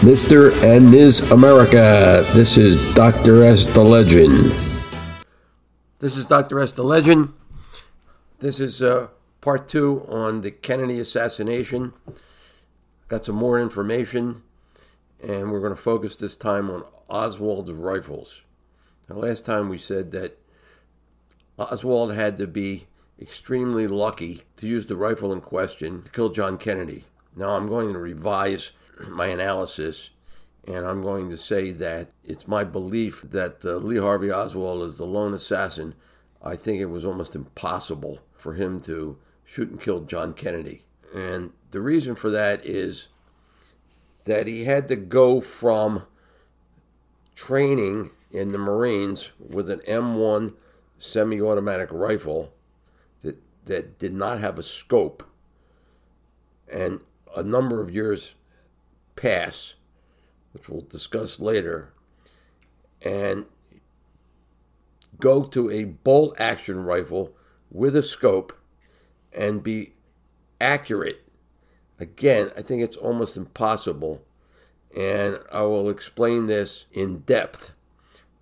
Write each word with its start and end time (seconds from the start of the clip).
Mr. 0.00 0.52
and 0.62 0.88
Ms. 0.92 1.28
America. 1.32 2.22
This 2.32 2.56
is 2.56 2.94
Dr. 2.94 3.42
S. 3.42 3.66
the 3.66 3.82
Legend. 3.82 4.54
This 5.98 6.16
is 6.16 6.24
Dr. 6.24 6.60
S. 6.60 6.70
the 6.70 6.84
Legend. 6.84 7.32
This 8.38 8.60
is 8.60 8.80
uh, 8.80 9.08
part 9.40 9.66
two 9.66 10.06
on 10.08 10.42
the 10.42 10.52
Kennedy 10.52 11.00
assassination. 11.00 11.94
Got 13.08 13.24
some 13.24 13.34
more 13.34 13.60
information, 13.60 14.42
and 15.20 15.50
we're 15.50 15.60
going 15.60 15.74
to 15.74 15.82
focus 15.82 16.14
this 16.14 16.36
time 16.36 16.70
on 16.70 16.84
Oswald's 17.10 17.72
rifles. 17.72 18.42
Now, 19.08 19.16
last 19.16 19.46
time 19.46 19.68
we 19.68 19.78
said 19.78 20.12
that 20.12 20.38
Oswald 21.58 22.14
had 22.14 22.38
to 22.38 22.46
be 22.46 22.86
extremely 23.20 23.88
lucky 23.88 24.42
to 24.58 24.68
use 24.68 24.86
the 24.86 24.96
rifle 24.96 25.32
in 25.32 25.40
question 25.40 26.04
to 26.04 26.10
kill 26.12 26.28
John 26.28 26.56
Kennedy. 26.56 27.06
Now, 27.34 27.50
I'm 27.50 27.66
going 27.66 27.92
to 27.94 27.98
revise 27.98 28.70
my 29.06 29.26
analysis, 29.26 30.10
and 30.66 30.86
I'm 30.86 31.02
going 31.02 31.30
to 31.30 31.36
say 31.36 31.70
that 31.72 32.10
it's 32.24 32.48
my 32.48 32.64
belief 32.64 33.22
that 33.22 33.64
uh, 33.64 33.76
Lee 33.76 33.98
Harvey 33.98 34.30
Oswald 34.30 34.82
is 34.82 34.98
the 34.98 35.06
lone 35.06 35.34
assassin. 35.34 35.94
I 36.42 36.56
think 36.56 36.80
it 36.80 36.86
was 36.86 37.04
almost 37.04 37.34
impossible 37.34 38.20
for 38.36 38.54
him 38.54 38.80
to 38.80 39.18
shoot 39.44 39.70
and 39.70 39.80
kill 39.80 40.00
John 40.00 40.34
Kennedy. 40.34 40.84
And 41.14 41.52
the 41.70 41.80
reason 41.80 42.14
for 42.14 42.30
that 42.30 42.64
is 42.64 43.08
that 44.24 44.46
he 44.46 44.64
had 44.64 44.88
to 44.88 44.96
go 44.96 45.40
from 45.40 46.04
training 47.34 48.10
in 48.30 48.48
the 48.50 48.58
Marines 48.58 49.30
with 49.38 49.70
an 49.70 49.80
M1 49.80 50.54
semi 50.98 51.40
automatic 51.40 51.88
rifle 51.90 52.52
that, 53.22 53.40
that 53.64 53.98
did 53.98 54.12
not 54.12 54.40
have 54.40 54.58
a 54.58 54.62
scope. 54.62 55.24
And 56.70 57.00
a 57.34 57.42
number 57.42 57.80
of 57.80 57.94
years 57.94 58.34
pass, 59.18 59.74
which 60.52 60.68
we'll 60.68 60.82
discuss 60.82 61.40
later, 61.40 61.92
and 63.02 63.46
go 65.18 65.44
to 65.44 65.70
a 65.70 65.84
bolt 65.84 66.34
action 66.38 66.84
rifle 66.84 67.34
with 67.70 67.96
a 67.96 68.02
scope 68.02 68.56
and 69.32 69.62
be 69.62 69.94
accurate. 70.60 71.24
Again, 72.00 72.52
I 72.56 72.62
think 72.62 72.82
it's 72.82 72.96
almost 72.96 73.36
impossible, 73.36 74.22
and 74.96 75.40
I 75.52 75.62
will 75.62 75.90
explain 75.90 76.46
this 76.46 76.86
in 76.92 77.20
depth. 77.20 77.74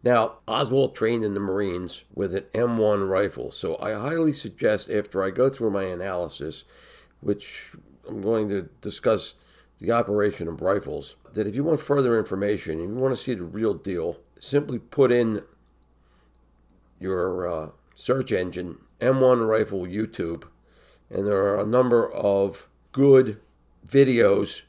Now, 0.03 0.37
Oswald 0.47 0.95
trained 0.95 1.25
in 1.25 1.35
the 1.35 1.41
Marines 1.41 2.05
with 2.15 2.35
an 2.35 2.45
M1 2.55 3.09
rifle, 3.09 3.51
so 3.51 3.77
I 3.81 3.93
highly 3.95 4.33
suggest 4.33 4.91
after 4.91 5.25
I 5.25 5.31
go 5.31 5.51
through 5.51 5.71
my 5.71 5.85
analysis, 5.85 6.65
which 7.21 7.73
I'm 8.07 8.21
going 8.21 8.49
to 8.51 8.69
discuss 8.81 9.35
the 9.81 9.93
operation 9.93 10.49
of 10.49 10.63
rifles, 10.63 11.17
that 11.33 11.47
if 11.47 11.55
you 11.55 11.65
want 11.65 11.81
further 11.81 12.19
information, 12.19 12.81
and 12.81 12.95
you 12.95 12.97
want 12.97 13.15
to 13.15 13.23
see 13.23 13.35
the 13.35 13.45
real 13.45 13.75
deal, 13.75 14.19
simply 14.41 14.79
put 14.79 15.13
in 15.13 15.43
your 16.99 17.49
uh, 17.49 17.69
search 17.95 18.33
engine 18.33 18.79
M1 19.01 19.47
rifle 19.47 19.81
YouTube, 19.81 20.45
and 21.11 21.27
there 21.27 21.45
are 21.45 21.61
a 21.61 21.67
number 21.67 22.11
of 22.11 22.69
good 22.93 23.41
videos 23.87 24.63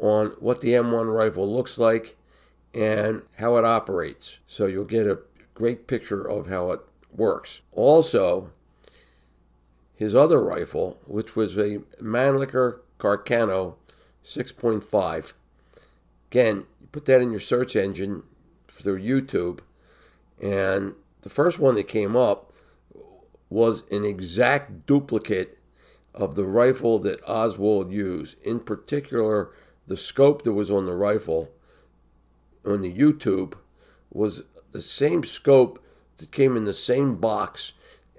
on 0.00 0.28
what 0.38 0.60
the 0.60 0.70
M1 0.70 1.12
rifle 1.12 1.52
looks 1.52 1.78
like 1.78 2.16
and 2.72 3.22
how 3.38 3.56
it 3.56 3.64
operates. 3.64 4.38
So 4.46 4.66
you'll 4.66 4.84
get 4.84 5.06
a 5.06 5.20
great 5.54 5.86
picture 5.86 6.28
of 6.28 6.48
how 6.48 6.72
it 6.72 6.80
works. 7.12 7.62
Also, 7.72 8.50
his 9.96 10.14
other 10.14 10.42
rifle, 10.42 10.98
which 11.06 11.36
was 11.36 11.56
a 11.56 11.78
Mannlicher 12.00 12.80
Carcano 12.98 13.74
6.5. 14.24 15.32
Again, 16.30 16.56
you 16.80 16.88
put 16.90 17.04
that 17.06 17.20
in 17.20 17.30
your 17.30 17.40
search 17.40 17.76
engine 17.76 18.22
through 18.68 19.00
YouTube, 19.00 19.60
and 20.40 20.94
the 21.22 21.30
first 21.30 21.58
one 21.58 21.76
that 21.76 21.88
came 21.88 22.16
up 22.16 22.52
was 23.48 23.84
an 23.90 24.04
exact 24.04 24.86
duplicate 24.86 25.58
of 26.14 26.34
the 26.34 26.44
rifle 26.44 26.98
that 27.00 27.20
Oswald 27.26 27.90
used. 27.90 28.36
In 28.42 28.60
particular, 28.60 29.50
the 29.86 29.96
scope 29.96 30.42
that 30.42 30.52
was 30.52 30.70
on 30.70 30.86
the 30.86 30.94
rifle 30.94 31.50
on 32.64 32.80
the 32.80 32.92
YouTube 32.92 33.54
was 34.10 34.42
the 34.72 34.82
same 34.82 35.24
scope 35.24 35.82
that 36.16 36.32
came 36.32 36.56
in 36.56 36.64
the 36.64 36.74
same 36.74 37.16
box 37.16 37.72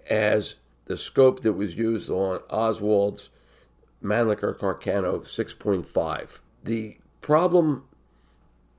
as 0.09 0.55
the 0.85 0.97
scope 0.97 1.41
that 1.41 1.53
was 1.53 1.75
used 1.75 2.09
on 2.09 2.39
Oswald's 2.49 3.29
Mannlicher 4.05 4.57
Carcano 4.57 5.21
6.5. 5.21 6.39
The 6.63 6.97
problem 7.21 7.85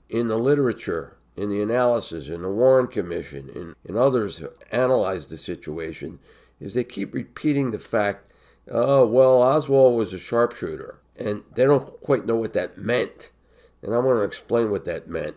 in 0.09 0.29
the 0.29 0.39
literature, 0.39 1.17
in 1.37 1.51
the 1.51 1.61
analysis, 1.61 2.29
in 2.29 2.43
the 2.43 2.49
Warren 2.49 2.87
Commission, 2.87 3.49
in, 3.49 3.75
in 3.85 3.97
others 3.97 4.39
who 4.39 4.51
analyzed 4.71 5.31
the 5.31 5.39
situation, 5.39 6.19
is 6.61 6.75
they 6.75 6.85
keep 6.85 7.13
repeating 7.13 7.71
the 7.71 7.79
fact, 7.79 8.33
oh, 8.71 9.07
well, 9.07 9.43
Oswald 9.43 9.97
was 9.97 10.13
a 10.13 10.19
sharpshooter. 10.19 10.99
And 11.17 11.43
they 11.55 11.65
don't 11.65 12.01
quite 12.01 12.27
know 12.27 12.37
what 12.37 12.53
that 12.55 12.79
meant. 12.79 13.31
And 13.83 13.95
I 13.95 13.99
want 13.99 14.19
to 14.19 14.23
explain 14.23 14.71
what 14.71 14.85
that 14.85 15.09
meant. 15.09 15.37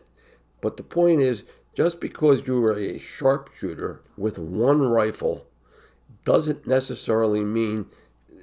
But 0.61 0.77
the 0.77 0.83
point 0.83 1.21
is, 1.21 1.43
just 1.73 2.01
because 2.01 2.45
you 2.45 2.63
are 2.65 2.77
a 2.77 2.97
sharpshooter 2.97 4.01
with 4.17 4.37
one 4.37 4.81
rifle 4.81 5.47
doesn't 6.25 6.67
necessarily 6.67 7.43
mean 7.43 7.85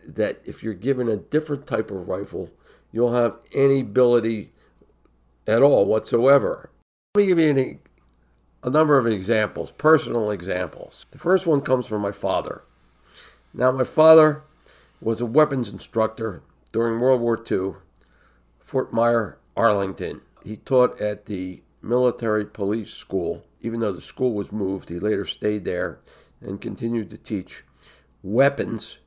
that 0.06 0.40
if 0.44 0.62
you're 0.62 0.74
given 0.74 1.08
a 1.08 1.16
different 1.16 1.66
type 1.66 1.90
of 1.90 2.08
rifle, 2.08 2.50
you'll 2.92 3.14
have 3.14 3.38
any 3.52 3.80
ability 3.80 4.52
at 5.46 5.62
all 5.62 5.84
whatsoever. 5.84 6.70
Let 7.14 7.22
me 7.22 7.26
give 7.26 7.38
you 7.38 7.78
a 8.62 8.70
number 8.70 8.98
of 8.98 9.06
examples, 9.06 9.70
personal 9.72 10.30
examples. 10.30 11.06
The 11.10 11.18
first 11.18 11.46
one 11.46 11.60
comes 11.60 11.86
from 11.86 12.02
my 12.02 12.12
father. 12.12 12.62
Now, 13.54 13.72
my 13.72 13.84
father 13.84 14.42
was 15.00 15.20
a 15.20 15.26
weapons 15.26 15.70
instructor 15.70 16.42
during 16.72 17.00
World 17.00 17.20
War 17.20 17.42
II, 17.50 17.74
Fort 18.60 18.92
Myer, 18.92 19.38
Arlington. 19.56 20.20
He 20.42 20.56
taught 20.56 21.00
at 21.00 21.26
the 21.26 21.62
military 21.80 22.44
police 22.44 22.92
school. 22.92 23.44
Even 23.60 23.80
though 23.80 23.92
the 23.92 24.00
school 24.00 24.32
was 24.34 24.52
moved, 24.52 24.88
he 24.88 24.98
later 24.98 25.24
stayed 25.24 25.64
there 25.64 25.98
and 26.40 26.60
continued 26.60 27.10
to 27.10 27.18
teach 27.18 27.64
weapons 28.22 28.98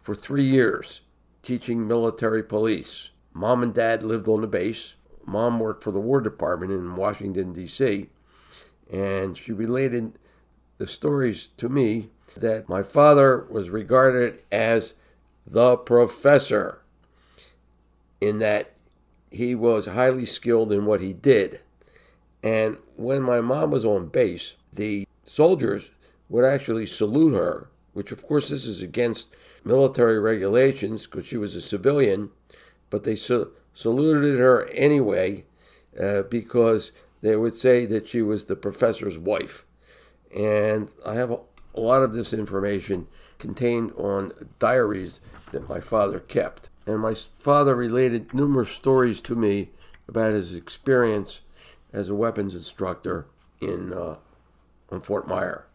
for 0.00 0.14
three 0.14 0.44
years 0.44 1.02
teaching 1.42 1.86
military 1.86 2.42
police. 2.42 3.10
Mom 3.32 3.62
and 3.62 3.74
dad 3.74 4.02
lived 4.02 4.28
on 4.28 4.40
the 4.40 4.46
base. 4.46 4.94
Mom 5.24 5.60
worked 5.60 5.84
for 5.84 5.92
the 5.92 6.00
War 6.00 6.20
Department 6.20 6.72
in 6.72 6.96
Washington, 6.96 7.52
D.C., 7.52 8.08
and 8.90 9.38
she 9.38 9.52
related 9.52 10.18
the 10.78 10.86
stories 10.86 11.48
to 11.56 11.68
me 11.68 12.08
that 12.36 12.68
my 12.68 12.82
father 12.82 13.46
was 13.50 13.70
regarded 13.70 14.42
as 14.50 14.94
the 15.46 15.76
professor, 15.76 16.82
in 18.20 18.38
that 18.40 18.72
he 19.30 19.54
was 19.54 19.86
highly 19.86 20.26
skilled 20.26 20.72
in 20.72 20.86
what 20.86 21.00
he 21.00 21.12
did. 21.12 21.60
And 22.42 22.78
when 22.96 23.22
my 23.22 23.40
mom 23.40 23.70
was 23.70 23.84
on 23.84 24.08
base, 24.08 24.54
the 24.72 25.06
soldiers 25.24 25.90
would 26.28 26.44
actually 26.44 26.86
salute 26.86 27.34
her, 27.34 27.68
which, 27.92 28.12
of 28.12 28.22
course, 28.22 28.48
this 28.48 28.66
is 28.66 28.82
against 28.82 29.28
military 29.64 30.18
regulations 30.18 31.06
because 31.06 31.26
she 31.26 31.36
was 31.36 31.54
a 31.54 31.60
civilian, 31.60 32.30
but 32.88 33.04
they 33.04 33.16
saluted 33.16 34.38
her 34.38 34.66
anyway 34.68 35.44
uh, 36.00 36.22
because 36.22 36.92
they 37.22 37.36
would 37.36 37.54
say 37.54 37.86
that 37.86 38.08
she 38.08 38.22
was 38.22 38.44
the 38.44 38.56
professor's 38.56 39.18
wife. 39.18 39.64
And 40.34 40.88
I 41.04 41.14
have 41.14 41.30
a, 41.30 41.38
a 41.74 41.80
lot 41.80 42.02
of 42.02 42.12
this 42.12 42.32
information 42.32 43.08
contained 43.38 43.92
on 43.92 44.32
diaries 44.58 45.20
that 45.52 45.68
my 45.68 45.80
father 45.80 46.20
kept. 46.20 46.70
And 46.86 47.00
my 47.00 47.14
father 47.14 47.74
related 47.74 48.32
numerous 48.32 48.70
stories 48.70 49.20
to 49.22 49.34
me 49.34 49.70
about 50.08 50.34
his 50.34 50.54
experience 50.54 51.42
as 51.92 52.08
a 52.08 52.14
weapons 52.14 52.54
instructor 52.54 53.26
in 53.60 53.92
uh, 53.92 54.16
on 54.90 55.00
Fort 55.00 55.28
Myer. 55.28 55.66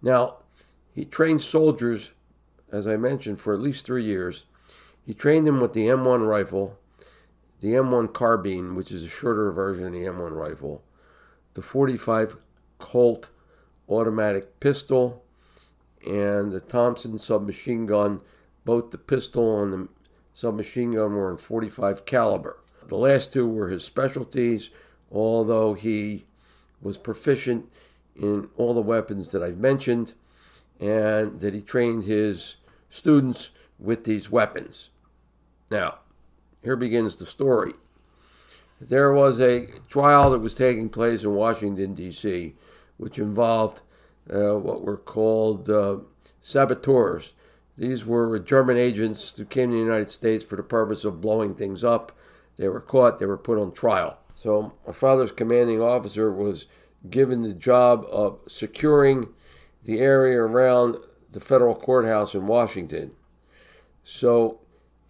Now, 0.00 0.36
he 0.94 1.04
trained 1.04 1.42
soldiers 1.42 2.12
as 2.74 2.86
I 2.86 2.96
mentioned, 2.96 3.40
for 3.40 3.54
at 3.54 3.60
least 3.60 3.86
three 3.86 4.04
years. 4.04 4.44
He 5.06 5.14
trained 5.14 5.46
them 5.46 5.60
with 5.60 5.74
the 5.74 5.86
M1 5.86 6.26
rifle, 6.26 6.78
the 7.60 7.68
M1 7.68 8.12
carbine, 8.12 8.74
which 8.74 8.90
is 8.90 9.04
a 9.04 9.08
shorter 9.08 9.52
version 9.52 9.86
of 9.86 9.92
the 9.92 10.00
M1 10.00 10.32
rifle, 10.32 10.82
the 11.54 11.62
45 11.62 12.36
Colt 12.78 13.28
automatic 13.88 14.58
pistol, 14.60 15.22
and 16.06 16.52
the 16.52 16.60
Thompson 16.60 17.18
submachine 17.18 17.86
gun. 17.86 18.20
Both 18.64 18.90
the 18.90 18.98
pistol 18.98 19.62
and 19.62 19.72
the 19.72 19.88
submachine 20.34 20.92
gun 20.92 21.14
were 21.14 21.30
in 21.30 21.36
45 21.36 22.04
caliber. 22.04 22.58
The 22.88 22.96
last 22.96 23.32
two 23.32 23.48
were 23.48 23.68
his 23.68 23.84
specialties, 23.84 24.70
although 25.12 25.74
he 25.74 26.24
was 26.82 26.98
proficient 26.98 27.70
in 28.16 28.48
all 28.56 28.74
the 28.74 28.82
weapons 28.82 29.30
that 29.30 29.42
I've 29.42 29.58
mentioned, 29.58 30.12
and 30.80 31.40
that 31.40 31.54
he 31.54 31.60
trained 31.60 32.04
his 32.04 32.56
students 32.94 33.50
with 33.76 34.04
these 34.04 34.30
weapons. 34.30 34.88
Now, 35.68 35.98
here 36.62 36.76
begins 36.76 37.16
the 37.16 37.26
story. 37.26 37.72
there 38.80 39.12
was 39.12 39.40
a 39.40 39.66
trial 39.88 40.30
that 40.30 40.38
was 40.38 40.54
taking 40.54 40.88
place 40.88 41.24
in 41.24 41.34
Washington, 41.34 41.94
D.C., 41.94 42.54
which 42.96 43.18
involved 43.18 43.80
uh, 44.32 44.54
what 44.58 44.82
were 44.82 44.96
called 44.96 45.68
uh, 45.68 45.98
saboteurs. 46.40 47.32
These 47.76 48.04
were 48.04 48.38
German 48.38 48.76
agents 48.76 49.36
who 49.36 49.44
came 49.44 49.70
to 49.70 49.76
the 49.76 49.82
United 49.82 50.10
States 50.10 50.44
for 50.44 50.54
the 50.54 50.62
purpose 50.62 51.04
of 51.04 51.20
blowing 51.20 51.54
things 51.54 51.82
up. 51.82 52.12
They 52.56 52.68
were 52.68 52.80
caught, 52.80 53.18
they 53.18 53.26
were 53.26 53.36
put 53.36 53.58
on 53.58 53.72
trial. 53.72 54.18
So, 54.36 54.74
my 54.86 54.92
father's 54.92 55.32
commanding 55.32 55.80
officer 55.80 56.32
was 56.32 56.66
given 57.10 57.42
the 57.42 57.54
job 57.54 58.06
of 58.10 58.38
securing 58.46 59.30
the 59.82 59.98
area 59.98 60.38
around 60.38 60.96
the 61.34 61.40
federal 61.40 61.74
courthouse 61.74 62.34
in 62.34 62.46
Washington. 62.46 63.10
So, 64.04 64.60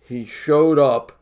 he 0.01 0.25
showed 0.25 0.79
up 0.79 1.13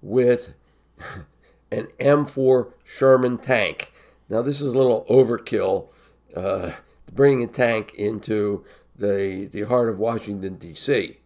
with 0.00 0.54
an 1.70 1.88
M4 2.00 2.72
Sherman 2.84 3.38
tank. 3.38 3.92
Now, 4.28 4.42
this 4.42 4.60
is 4.60 4.74
a 4.74 4.78
little 4.78 5.04
overkill, 5.10 5.88
uh, 6.36 6.72
bringing 7.12 7.42
a 7.42 7.46
tank 7.48 7.92
into 7.94 8.64
the, 8.96 9.48
the 9.50 9.62
heart 9.62 9.88
of 9.88 9.98
Washington, 9.98 10.54
D.C. 10.54 11.18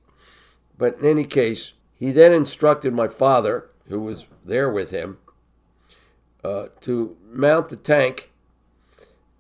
But 0.79 0.99
in 0.99 1.05
any 1.05 1.25
case, 1.25 1.75
he 1.95 2.13
then 2.13 2.33
instructed 2.33 2.95
my 2.95 3.09
father, 3.09 3.71
who 3.89 4.01
was 4.01 4.27
there 4.45 4.71
with 4.71 4.91
him, 4.91 5.19
uh, 6.43 6.67
to 6.81 7.17
mount 7.31 7.69
the 7.69 7.77
tank 7.77 8.31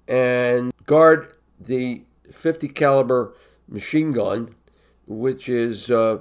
and 0.06 0.72
guard 0.84 1.32
the 1.58 2.02
50 2.30 2.68
caliber 2.68 3.34
machine 3.72 4.12
gun, 4.12 4.54
which 5.06 5.48
is 5.48 5.90
uh, 5.90 6.18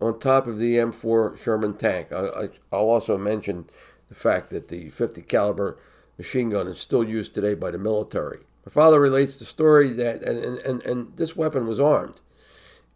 on 0.00 0.18
top 0.18 0.46
of 0.46 0.58
the 0.58 0.76
M4 0.76 1.40
Sherman 1.40 1.74
tank. 1.74 2.12
I, 2.12 2.48
will 2.72 2.90
also 2.90 3.16
mention 3.18 3.66
the 4.08 4.14
fact 4.14 4.50
that 4.50 4.68
the 4.68 4.90
50 4.90 5.22
caliber 5.22 5.78
machine 6.18 6.50
gun 6.50 6.66
is 6.66 6.80
still 6.80 7.04
used 7.04 7.34
today 7.34 7.54
by 7.54 7.70
the 7.70 7.78
military. 7.78 8.40
My 8.64 8.72
father 8.72 8.98
relates 8.98 9.38
the 9.38 9.44
story 9.44 9.92
that, 9.92 10.22
and, 10.22 10.58
and, 10.58 10.82
and 10.82 11.16
this 11.16 11.36
weapon 11.36 11.66
was 11.66 11.78
armed. 11.78 12.20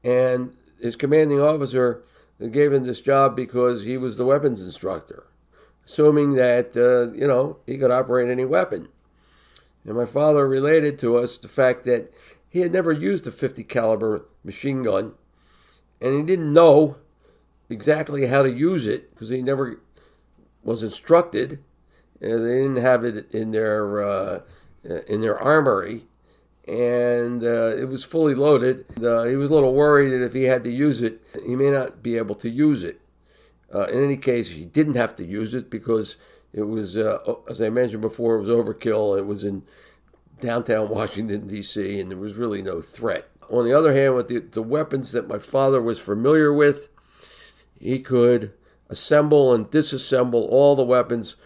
And 0.02 0.56
his 0.80 0.96
commanding 0.96 1.40
officer 1.40 2.02
gave 2.50 2.72
him 2.72 2.84
this 2.84 3.00
job 3.00 3.36
because 3.36 3.82
he 3.82 3.96
was 3.96 4.16
the 4.16 4.24
weapons 4.24 4.62
instructor, 4.62 5.26
assuming 5.86 6.34
that, 6.34 6.76
uh, 6.76 7.14
you 7.14 7.26
know, 7.26 7.58
he 7.66 7.76
could 7.76 7.90
operate 7.90 8.30
any 8.30 8.44
weapon. 8.44 8.88
And 9.84 9.96
my 9.96 10.06
father 10.06 10.48
related 10.48 10.98
to 11.00 11.16
us 11.16 11.36
the 11.36 11.48
fact 11.48 11.84
that 11.84 12.12
he 12.48 12.60
had 12.60 12.72
never 12.72 12.92
used 12.92 13.26
a 13.26 13.32
50 13.32 13.64
caliber 13.64 14.24
machine 14.44 14.82
gun 14.82 15.14
and 16.00 16.14
he 16.14 16.22
didn't 16.22 16.52
know 16.52 16.96
exactly 17.68 18.26
how 18.26 18.42
to 18.42 18.52
use 18.52 18.86
it 18.86 19.10
because 19.10 19.28
he 19.28 19.42
never 19.42 19.80
was 20.62 20.82
instructed. 20.82 21.62
Uh, 22.22 22.36
they 22.38 22.62
didn't 22.62 22.76
have 22.76 23.04
it 23.04 23.30
in 23.32 23.52
their 23.52 24.02
uh, 24.02 24.40
in 25.06 25.20
their 25.20 25.38
armory, 25.38 26.04
and 26.66 27.42
uh, 27.42 27.76
it 27.76 27.88
was 27.88 28.04
fully 28.04 28.34
loaded. 28.34 28.84
Uh, 29.02 29.24
he 29.24 29.36
was 29.36 29.50
a 29.50 29.54
little 29.54 29.74
worried 29.74 30.10
that 30.10 30.24
if 30.24 30.32
he 30.32 30.44
had 30.44 30.64
to 30.64 30.70
use 30.70 31.02
it, 31.02 31.20
he 31.44 31.54
may 31.54 31.70
not 31.70 32.02
be 32.02 32.16
able 32.16 32.34
to 32.36 32.48
use 32.48 32.82
it. 32.82 33.00
Uh, 33.72 33.86
in 33.86 34.02
any 34.02 34.16
case, 34.16 34.50
he 34.50 34.64
didn't 34.64 34.94
have 34.94 35.14
to 35.16 35.24
use 35.24 35.54
it 35.54 35.68
because 35.68 36.16
it 36.52 36.62
was, 36.62 36.96
uh, 36.96 37.18
as 37.48 37.60
I 37.60 37.68
mentioned 37.68 38.00
before, 38.00 38.36
it 38.36 38.40
was 38.40 38.48
overkill. 38.48 39.18
It 39.18 39.26
was 39.26 39.44
in 39.44 39.62
downtown 40.40 40.88
Washington 40.88 41.46
D.C., 41.46 42.00
and 42.00 42.10
there 42.10 42.18
was 42.18 42.34
really 42.34 42.62
no 42.62 42.80
threat. 42.80 43.28
On 43.50 43.64
the 43.64 43.76
other 43.76 43.94
hand, 43.94 44.14
with 44.14 44.28
the, 44.28 44.38
the 44.40 44.62
weapons 44.62 45.12
that 45.12 45.28
my 45.28 45.38
father 45.38 45.80
was 45.80 45.98
familiar 45.98 46.52
with, 46.52 46.88
he 47.78 48.00
could 48.00 48.52
assemble 48.88 49.54
and 49.54 49.70
disassemble 49.70 50.46
all 50.48 50.76
the 50.76 50.82
weapons 50.82 51.36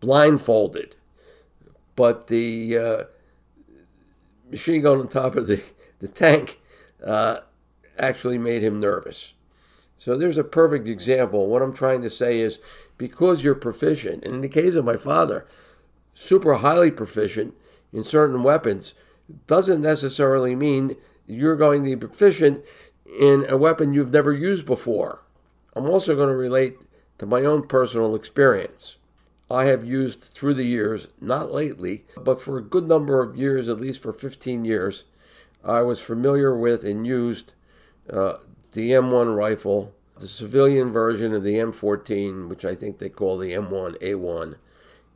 blindfolded. 0.00 0.96
But 1.94 2.26
the 2.26 2.78
uh, 2.78 3.04
machine 4.50 4.82
gun 4.82 4.98
on 4.98 5.08
top 5.08 5.36
of 5.36 5.46
the, 5.46 5.62
the 6.00 6.08
tank 6.08 6.60
uh, 7.04 7.40
actually 7.98 8.38
made 8.38 8.62
him 8.62 8.80
nervous. 8.80 9.34
So 9.98 10.16
there's 10.16 10.38
a 10.38 10.44
perfect 10.44 10.88
example. 10.88 11.46
What 11.46 11.62
I'm 11.62 11.72
trying 11.72 12.02
to 12.02 12.10
say 12.10 12.40
is 12.40 12.58
because 12.98 13.44
you're 13.44 13.54
proficient, 13.54 14.24
and 14.24 14.34
in 14.34 14.40
the 14.40 14.48
case 14.48 14.74
of 14.74 14.84
my 14.84 14.96
father, 14.96 15.46
super 16.14 16.54
highly 16.54 16.90
proficient 16.90 17.54
in 17.92 18.04
certain 18.04 18.42
weapons, 18.42 18.94
doesn't 19.46 19.80
necessarily 19.80 20.54
mean 20.54 20.96
you're 21.26 21.56
going 21.56 21.84
to 21.84 21.90
be 21.90 22.06
proficient 22.06 22.64
in 23.18 23.46
a 23.48 23.56
weapon 23.56 23.92
you've 23.92 24.12
never 24.12 24.32
used 24.32 24.66
before. 24.66 25.22
I'm 25.74 25.86
also 25.86 26.14
going 26.16 26.28
to 26.28 26.34
relate 26.34 26.78
to 27.18 27.26
my 27.26 27.42
own 27.42 27.66
personal 27.66 28.14
experience. 28.14 28.96
I 29.50 29.64
have 29.64 29.84
used 29.84 30.20
through 30.20 30.54
the 30.54 30.64
years, 30.64 31.08
not 31.20 31.52
lately, 31.52 32.04
but 32.16 32.40
for 32.40 32.56
a 32.56 32.62
good 32.62 32.88
number 32.88 33.20
of 33.20 33.36
years, 33.36 33.68
at 33.68 33.80
least 33.80 34.02
for 34.02 34.12
15 34.12 34.64
years, 34.64 35.04
I 35.64 35.82
was 35.82 36.00
familiar 36.00 36.56
with 36.56 36.84
and 36.84 37.06
used 37.06 37.52
uh, 38.10 38.38
the 38.72 38.90
M1 38.90 39.36
rifle, 39.36 39.94
the 40.18 40.26
civilian 40.26 40.90
version 40.90 41.34
of 41.34 41.42
the 41.42 41.54
M14, 41.54 42.48
which 42.48 42.64
I 42.64 42.74
think 42.74 42.98
they 42.98 43.08
call 43.08 43.36
the 43.36 43.52
M1A1, 43.52 44.56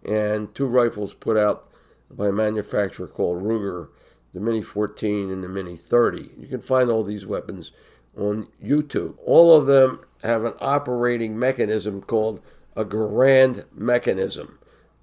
and 0.05 0.55
two 0.55 0.67
rifles 0.67 1.15
put 1.15 1.37
out 1.37 1.67
by 2.11 2.29
a 2.29 2.33
manufacturer 2.33 3.07
called 3.07 3.43
Ruger, 3.43 3.89
the 4.33 4.41
Mini 4.41 4.63
14 4.63 5.31
and 5.31 5.43
the 5.43 5.49
Mini 5.49 5.77
30. 5.77 6.31
You 6.39 6.47
can 6.47 6.61
find 6.61 6.91
all 6.91 7.03
these 7.03 7.27
weapons 7.27 7.73
on 8.17 8.49
YouTube. 8.63 9.17
All 9.25 9.57
of 9.57 9.67
them 9.67 10.01
have 10.23 10.45
an 10.45 10.55
operating 10.61 11.39
mechanism 11.39 12.03
called 12.03 12.41
a 12.75 12.85
Garand 12.85 13.65
mechanism. 13.73 14.59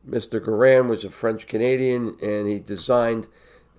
Mr. 0.08 0.40
Garand 0.40 0.88
was 0.88 1.06
a 1.06 1.10
French 1.10 1.48
Canadian 1.48 2.18
and 2.22 2.48
he 2.48 2.60
designed 2.60 3.28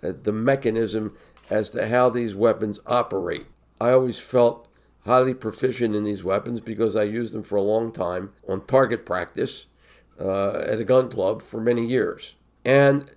uh, 0.02 0.12
the 0.22 0.32
mechanism 0.32 1.14
as 1.50 1.70
to 1.70 1.88
how 1.88 2.08
these 2.08 2.34
weapons 2.34 2.80
operate. 2.86 3.46
I 3.80 3.90
always 3.90 4.18
felt 4.18 4.68
highly 5.04 5.34
proficient 5.34 5.94
in 5.94 6.04
these 6.04 6.24
weapons 6.24 6.60
because 6.60 6.96
I 6.96 7.02
used 7.02 7.34
them 7.34 7.42
for 7.42 7.56
a 7.56 7.62
long 7.62 7.92
time 7.92 8.32
on 8.48 8.66
target 8.66 9.04
practice 9.04 9.66
uh, 10.18 10.58
at 10.60 10.80
a 10.80 10.84
gun 10.84 11.10
club 11.10 11.42
for 11.42 11.60
many 11.60 11.86
years. 11.86 12.34
And 12.64 13.10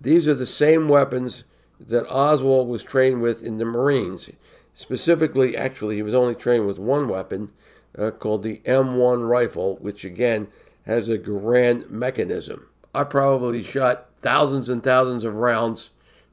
these 0.00 0.28
are 0.28 0.34
the 0.34 0.46
same 0.46 0.88
weapons 0.88 1.44
that 1.80 2.08
Oswald 2.08 2.68
was 2.68 2.84
trained 2.84 3.20
with 3.22 3.42
in 3.42 3.58
the 3.58 3.64
Marines. 3.64 4.30
Specifically, 4.74 5.56
actually, 5.56 5.96
he 5.96 6.02
was 6.02 6.14
only 6.14 6.34
trained 6.34 6.66
with 6.66 6.78
one 6.78 7.08
weapon 7.08 7.50
uh, 7.98 8.10
called 8.10 8.42
the 8.42 8.60
M1 8.64 9.28
rifle, 9.28 9.76
which 9.76 10.04
again 10.04 10.48
has 10.84 11.08
a 11.08 11.18
Garand 11.18 11.90
mechanism. 11.90 12.68
I 12.94 13.04
probably 13.04 13.62
shot 13.62 14.08
thousands 14.20 14.68
and 14.68 14.82
thousands 14.82 15.24
of 15.24 15.36
rounds 15.36 15.90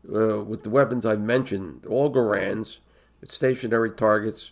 uh, 0.07 0.43
with 0.43 0.63
the 0.63 0.69
weapons 0.69 1.05
I've 1.05 1.21
mentioned, 1.21 1.85
all 1.87 2.09
Garands, 2.09 2.79
at 3.21 3.31
stationary 3.31 3.91
targets 3.91 4.51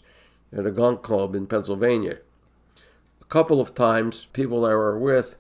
at 0.56 0.66
a 0.66 0.72
gun 0.72 0.98
club 0.98 1.36
in 1.36 1.48
Pennsylvania. 1.48 2.18
A 3.22 3.26
couple 3.26 3.62
of 3.62 3.76
times, 3.76 4.28
people 4.34 4.66
I 4.66 4.70
were 4.70 4.98
with 4.98 5.38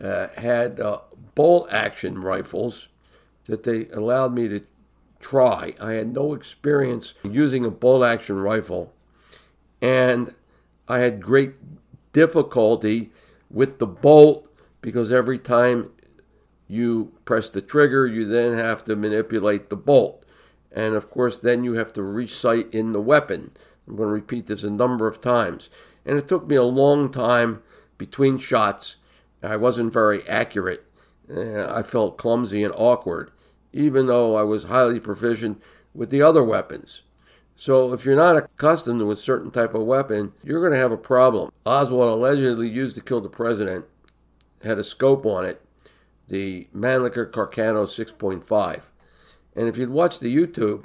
uh, 0.00 0.28
had 0.36 0.80
uh, 0.80 0.98
bolt 1.34 1.68
action 1.72 2.20
rifles 2.20 2.88
that 3.44 3.64
they 3.64 3.88
allowed 3.88 4.34
me 4.34 4.48
to 4.48 4.62
try. 5.20 5.74
I 5.80 5.92
had 5.92 6.12
no 6.12 6.34
experience 6.34 7.14
using 7.22 7.64
a 7.64 7.70
bolt 7.70 8.04
action 8.04 8.36
rifle, 8.36 8.92
and 9.80 10.34
I 10.88 10.98
had 10.98 11.22
great 11.22 11.54
difficulty 12.12 13.12
with 13.50 13.78
the 13.78 13.86
bolt 13.86 14.48
because 14.80 15.12
every 15.12 15.38
time 15.38 15.90
you 16.68 17.12
press 17.24 17.48
the 17.48 17.60
trigger, 17.60 18.06
you 18.06 18.26
then 18.26 18.56
have 18.56 18.84
to 18.84 18.96
manipulate 18.96 19.70
the 19.70 19.76
bolt. 19.76 20.24
And 20.70 20.94
of 20.94 21.10
course, 21.10 21.38
then 21.38 21.64
you 21.64 21.74
have 21.74 21.92
to 21.94 22.00
resight 22.00 22.72
in 22.74 22.92
the 22.92 23.00
weapon. 23.00 23.52
I'm 23.86 23.96
going 23.96 24.08
to 24.08 24.12
repeat 24.12 24.46
this 24.46 24.64
a 24.64 24.70
number 24.70 25.06
of 25.06 25.20
times. 25.20 25.68
And 26.06 26.18
it 26.18 26.26
took 26.26 26.46
me 26.46 26.56
a 26.56 26.62
long 26.62 27.10
time 27.10 27.62
between 27.98 28.38
shots. 28.38 28.96
I 29.42 29.56
wasn't 29.56 29.92
very 29.92 30.26
accurate. 30.28 30.86
I 31.30 31.82
felt 31.82 32.18
clumsy 32.18 32.64
and 32.64 32.74
awkward, 32.76 33.30
even 33.72 34.06
though 34.06 34.36
I 34.36 34.42
was 34.42 34.64
highly 34.64 35.00
proficient 35.00 35.62
with 35.94 36.10
the 36.10 36.22
other 36.22 36.42
weapons. 36.42 37.02
So 37.54 37.92
if 37.92 38.04
you're 38.04 38.16
not 38.16 38.36
accustomed 38.36 39.00
to 39.00 39.10
a 39.10 39.16
certain 39.16 39.50
type 39.50 39.74
of 39.74 39.84
weapon, 39.84 40.32
you're 40.42 40.60
going 40.60 40.72
to 40.72 40.78
have 40.78 40.92
a 40.92 40.96
problem. 40.96 41.52
Oswald 41.64 42.12
allegedly 42.12 42.68
used 42.68 42.96
to 42.96 43.02
kill 43.02 43.20
the 43.20 43.28
president, 43.28 43.84
had 44.62 44.78
a 44.78 44.84
scope 44.84 45.24
on 45.26 45.44
it, 45.44 45.62
the 46.28 46.68
Mannlicher 46.74 47.30
Carcano 47.30 47.84
6.5. 47.84 48.82
And 49.54 49.68
if 49.68 49.76
you'd 49.76 49.90
watch 49.90 50.18
the 50.18 50.34
YouTube, 50.34 50.84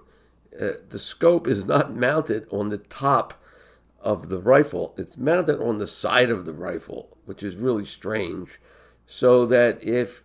uh, 0.60 0.74
the 0.90 1.00
scope 1.00 1.48
is 1.48 1.66
not 1.66 1.96
mounted 1.96 2.48
on 2.52 2.70
the 2.70 2.78
top 2.78 3.42
of 4.00 4.30
the 4.30 4.40
rifle. 4.40 4.94
It's 4.98 5.18
mounted 5.18 5.60
on 5.62 5.78
the 5.78 5.88
side 5.88 6.30
of 6.30 6.46
the 6.46 6.54
rifle, 6.54 7.18
which 7.26 7.44
is 7.44 7.56
really 7.56 7.86
strange. 7.86 8.60
So 9.06 9.46
that 9.46 9.82
if 9.82 10.24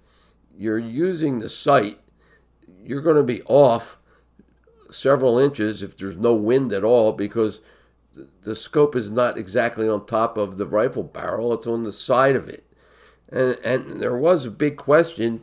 you're 0.57 0.79
using 0.79 1.39
the 1.39 1.49
sight, 1.49 1.99
you're 2.85 3.01
going 3.01 3.17
to 3.17 3.23
be 3.23 3.43
off 3.43 3.99
several 4.91 5.39
inches 5.39 5.83
if 5.83 5.97
there's 5.97 6.17
no 6.17 6.35
wind 6.35 6.73
at 6.73 6.85
all 6.85 7.13
because 7.13 7.61
the 8.43 8.55
scope 8.55 8.95
is 8.95 9.11
not 9.11 9.39
exactly 9.39 9.89
on 9.89 10.07
top 10.07 10.37
of 10.37 10.59
the 10.59 10.67
rifle 10.67 11.03
barrel, 11.03 11.53
it's 11.53 11.67
on 11.67 11.85
the 11.85 11.93
side 11.93 12.37
of 12.37 12.49
it. 12.49 12.65
And, 13.31 13.57
and 13.65 14.01
there 14.01 14.17
was 14.17 14.45
a 14.45 14.51
big 14.51 14.77
question 14.77 15.43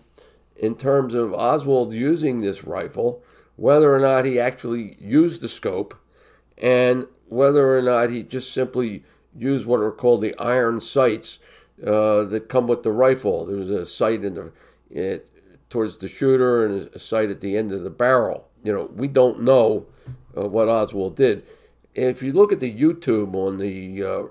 in 0.55 0.75
terms 0.75 1.13
of 1.13 1.33
Oswald 1.33 1.93
using 1.93 2.39
this 2.39 2.63
rifle, 2.63 3.23
whether 3.55 3.93
or 3.93 3.99
not 3.99 4.25
he 4.25 4.39
actually 4.39 4.97
used 4.99 5.41
the 5.41 5.49
scope, 5.49 5.95
and 6.57 7.07
whether 7.27 7.77
or 7.77 7.81
not 7.81 8.09
he 8.09 8.23
just 8.23 8.53
simply 8.53 9.03
used 9.37 9.65
what 9.65 9.79
are 9.79 9.91
called 9.91 10.21
the 10.21 10.37
iron 10.37 10.81
sights 10.81 11.39
uh, 11.85 12.23
that 12.23 12.49
come 12.49 12.67
with 12.67 12.83
the 12.83 12.91
rifle. 12.91 13.45
There's 13.45 13.69
a 13.69 13.85
sight 13.85 14.23
in 14.23 14.33
the 14.35 14.51
it, 14.89 15.29
towards 15.69 15.97
the 15.97 16.07
shooter 16.07 16.65
and 16.65 16.89
a 16.93 16.99
sight 16.99 17.29
at 17.29 17.41
the 17.41 17.57
end 17.57 17.71
of 17.71 17.83
the 17.83 17.89
barrel. 17.89 18.47
You 18.63 18.73
know, 18.73 18.89
we 18.93 19.07
don't 19.07 19.41
know 19.41 19.85
uh, 20.37 20.47
what 20.47 20.67
Oswald 20.67 21.15
did. 21.15 21.43
If 21.93 22.21
you 22.23 22.33
look 22.33 22.51
at 22.51 22.59
the 22.59 22.73
YouTube 22.73 23.33
on 23.35 23.57
the 23.57 24.03
uh, 24.03 24.23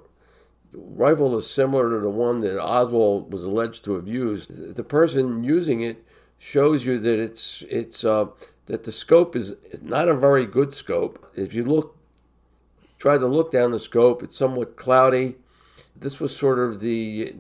rifle 0.73 1.37
is 1.39 1.51
similar 1.51 1.91
to 1.91 2.01
the 2.01 2.11
one 2.11 2.41
that 2.41 2.61
Oswald 2.63 3.33
was 3.33 3.43
alleged 3.45 3.85
to 3.85 3.95
have 3.95 4.09
used. 4.09 4.75
The 4.77 4.85
person 4.85 5.45
using 5.45 5.81
it 5.81 6.05
shows 6.39 6.87
you 6.87 6.99
that 6.99 7.19
it's 7.19 7.65
it's 7.69 8.05
uh, 8.05 8.27
that 8.67 8.85
the 8.85 8.93
scope 8.93 9.35
is, 9.35 9.57
is 9.71 9.83
not 9.83 10.09
a 10.09 10.15
very 10.15 10.47
good 10.47 10.73
scope. 10.73 11.33
If 11.35 11.55
you 11.55 11.65
look, 11.65 11.97
try 12.99 13.19
to 13.19 13.27
look 13.27 13.51
down 13.51 13.73
the 13.73 13.81
scope, 13.81 14.23
it's 14.23 14.37
somewhat 14.37 14.77
cloudy. 14.77 15.37
This 15.97 16.21
was 16.21 16.37
sort 16.37 16.59
of 16.59 16.81
the 16.81 17.37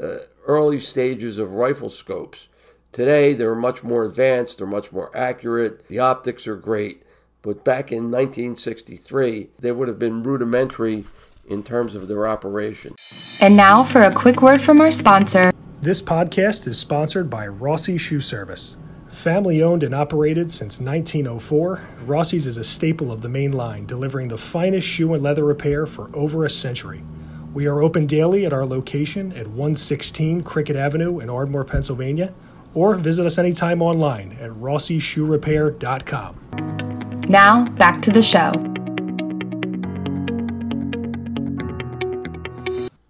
uh, 0.00 0.18
early 0.46 0.80
stages 0.80 1.38
of 1.38 1.52
rifle 1.52 1.90
scopes. 1.90 2.48
Today, 2.96 3.34
they're 3.34 3.54
much 3.54 3.82
more 3.82 4.06
advanced, 4.06 4.56
they're 4.56 4.66
much 4.66 4.90
more 4.90 5.14
accurate, 5.14 5.86
the 5.88 5.98
optics 5.98 6.46
are 6.46 6.56
great. 6.56 7.02
But 7.42 7.62
back 7.62 7.92
in 7.92 8.10
1963, 8.10 9.48
they 9.58 9.70
would 9.70 9.88
have 9.88 9.98
been 9.98 10.22
rudimentary 10.22 11.04
in 11.46 11.62
terms 11.62 11.94
of 11.94 12.08
their 12.08 12.26
operation. 12.26 12.94
And 13.38 13.54
now 13.54 13.84
for 13.84 14.00
a 14.00 14.10
quick 14.10 14.40
word 14.40 14.62
from 14.62 14.80
our 14.80 14.90
sponsor. 14.90 15.52
This 15.82 16.00
podcast 16.00 16.66
is 16.66 16.78
sponsored 16.78 17.28
by 17.28 17.46
Rossi 17.48 17.98
Shoe 17.98 18.22
Service. 18.22 18.78
Family 19.10 19.62
owned 19.62 19.82
and 19.82 19.94
operated 19.94 20.50
since 20.50 20.80
1904, 20.80 21.82
Rossi's 22.06 22.46
is 22.46 22.56
a 22.56 22.64
staple 22.64 23.12
of 23.12 23.20
the 23.20 23.28
main 23.28 23.52
line, 23.52 23.84
delivering 23.84 24.28
the 24.28 24.38
finest 24.38 24.88
shoe 24.88 25.12
and 25.12 25.22
leather 25.22 25.44
repair 25.44 25.84
for 25.84 26.08
over 26.16 26.46
a 26.46 26.50
century. 26.50 27.04
We 27.52 27.66
are 27.66 27.82
open 27.82 28.06
daily 28.06 28.46
at 28.46 28.54
our 28.54 28.64
location 28.64 29.32
at 29.32 29.48
116 29.48 30.44
Cricket 30.44 30.76
Avenue 30.76 31.20
in 31.20 31.28
Ardmore, 31.28 31.66
Pennsylvania, 31.66 32.32
or 32.76 32.94
visit 32.94 33.24
us 33.24 33.38
anytime 33.38 33.80
online 33.80 34.36
at 34.38 34.50
rossishoerepair.com. 34.50 37.20
Now, 37.28 37.64
back 37.70 38.02
to 38.02 38.12
the 38.12 38.22
show. 38.22 38.52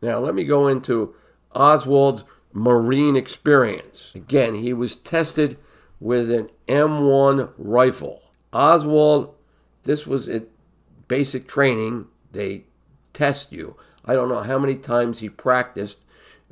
Now, 0.01 0.21
let 0.21 0.37
me 0.37 0.45
go 0.45 0.69
into 0.69 1.17
Oswald's 1.53 2.23
Marine 2.53 3.17
experience. 3.17 4.13
Again, 4.15 4.55
he 4.55 4.73
was 4.73 4.95
tested 4.97 5.59
with 5.99 6.31
an 6.31 6.49
M1 6.69 7.51
rifle. 7.59 8.23
Oswald, 8.53 9.35
this 9.83 10.07
was 10.07 10.29
at 10.29 10.45
basic 11.09 11.49
training. 11.49 12.07
They 12.31 12.67
test 13.13 13.53
you. 13.53 13.77
I 14.05 14.15
don't 14.15 14.29
know 14.29 14.43
how 14.43 14.61
many 14.61 14.77
times 14.77 15.19
he 15.19 15.29
practiced, 15.29 16.05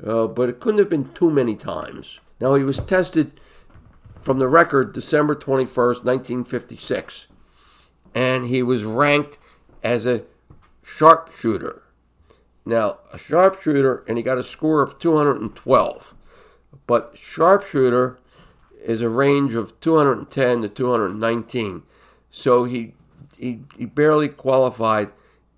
uh, 0.04 0.26
but 0.26 0.48
it 0.48 0.58
couldn't 0.58 0.80
have 0.80 0.90
been 0.90 1.12
too 1.12 1.30
many 1.30 1.54
times. 1.54 2.18
Now, 2.40 2.54
he 2.54 2.64
was 2.64 2.78
tested 2.78 3.40
from 4.20 4.38
the 4.38 4.48
record 4.48 4.92
December 4.92 5.34
21st, 5.34 6.04
1956, 6.04 7.28
and 8.14 8.46
he 8.46 8.62
was 8.62 8.84
ranked 8.84 9.38
as 9.82 10.06
a 10.06 10.24
sharpshooter. 10.82 11.82
Now, 12.64 12.98
a 13.12 13.18
sharpshooter, 13.18 14.04
and 14.08 14.16
he 14.16 14.24
got 14.24 14.38
a 14.38 14.44
score 14.44 14.82
of 14.82 14.98
212. 14.98 16.14
But 16.86 17.16
sharpshooter 17.16 18.18
is 18.82 19.02
a 19.02 19.08
range 19.08 19.54
of 19.54 19.78
210 19.80 20.62
to 20.62 20.68
219. 20.68 21.82
So 22.30 22.64
he, 22.64 22.94
he, 23.36 23.60
he 23.76 23.86
barely 23.86 24.28
qualified 24.28 25.10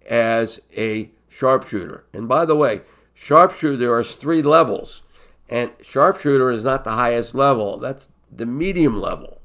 as 0.08 0.60
a 0.76 1.10
sharpshooter. 1.28 2.04
And 2.12 2.28
by 2.28 2.44
the 2.44 2.56
way, 2.56 2.82
sharpshooter, 3.14 3.76
there 3.76 3.94
are 3.94 4.04
three 4.04 4.42
levels. 4.42 5.02
And 5.48 5.70
sharpshooter 5.82 6.50
is 6.50 6.64
not 6.64 6.84
the 6.84 6.90
highest 6.90 7.34
level, 7.34 7.78
that's 7.78 8.10
the 8.30 8.46
medium 8.46 9.00
level. 9.00 9.40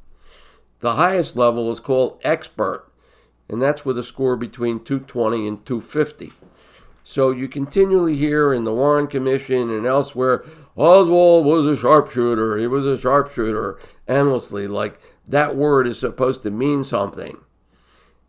The 0.79 0.93
highest 0.93 1.35
level 1.35 1.69
is 1.69 1.79
called 1.79 2.19
expert, 2.23 2.91
and 3.47 3.61
that's 3.61 3.85
with 3.85 3.97
a 3.97 4.03
score 4.03 4.35
between 4.35 4.83
220 4.83 5.47
and 5.47 5.65
250. 5.65 6.33
So 7.03 7.31
you 7.31 7.47
continually 7.47 8.15
hear 8.15 8.53
in 8.53 8.63
the 8.63 8.73
Warren 8.73 9.07
Commission 9.07 9.69
and 9.69 9.85
elsewhere, 9.85 10.43
Oswald 10.75 11.45
was 11.45 11.65
a 11.65 11.79
sharpshooter. 11.79 12.57
He 12.57 12.67
was 12.67 12.85
a 12.85 12.97
sharpshooter. 12.97 13.79
Endlessly, 14.07 14.67
like 14.67 14.99
that 15.27 15.55
word 15.55 15.87
is 15.87 15.99
supposed 15.99 16.43
to 16.43 16.51
mean 16.51 16.83
something. 16.83 17.41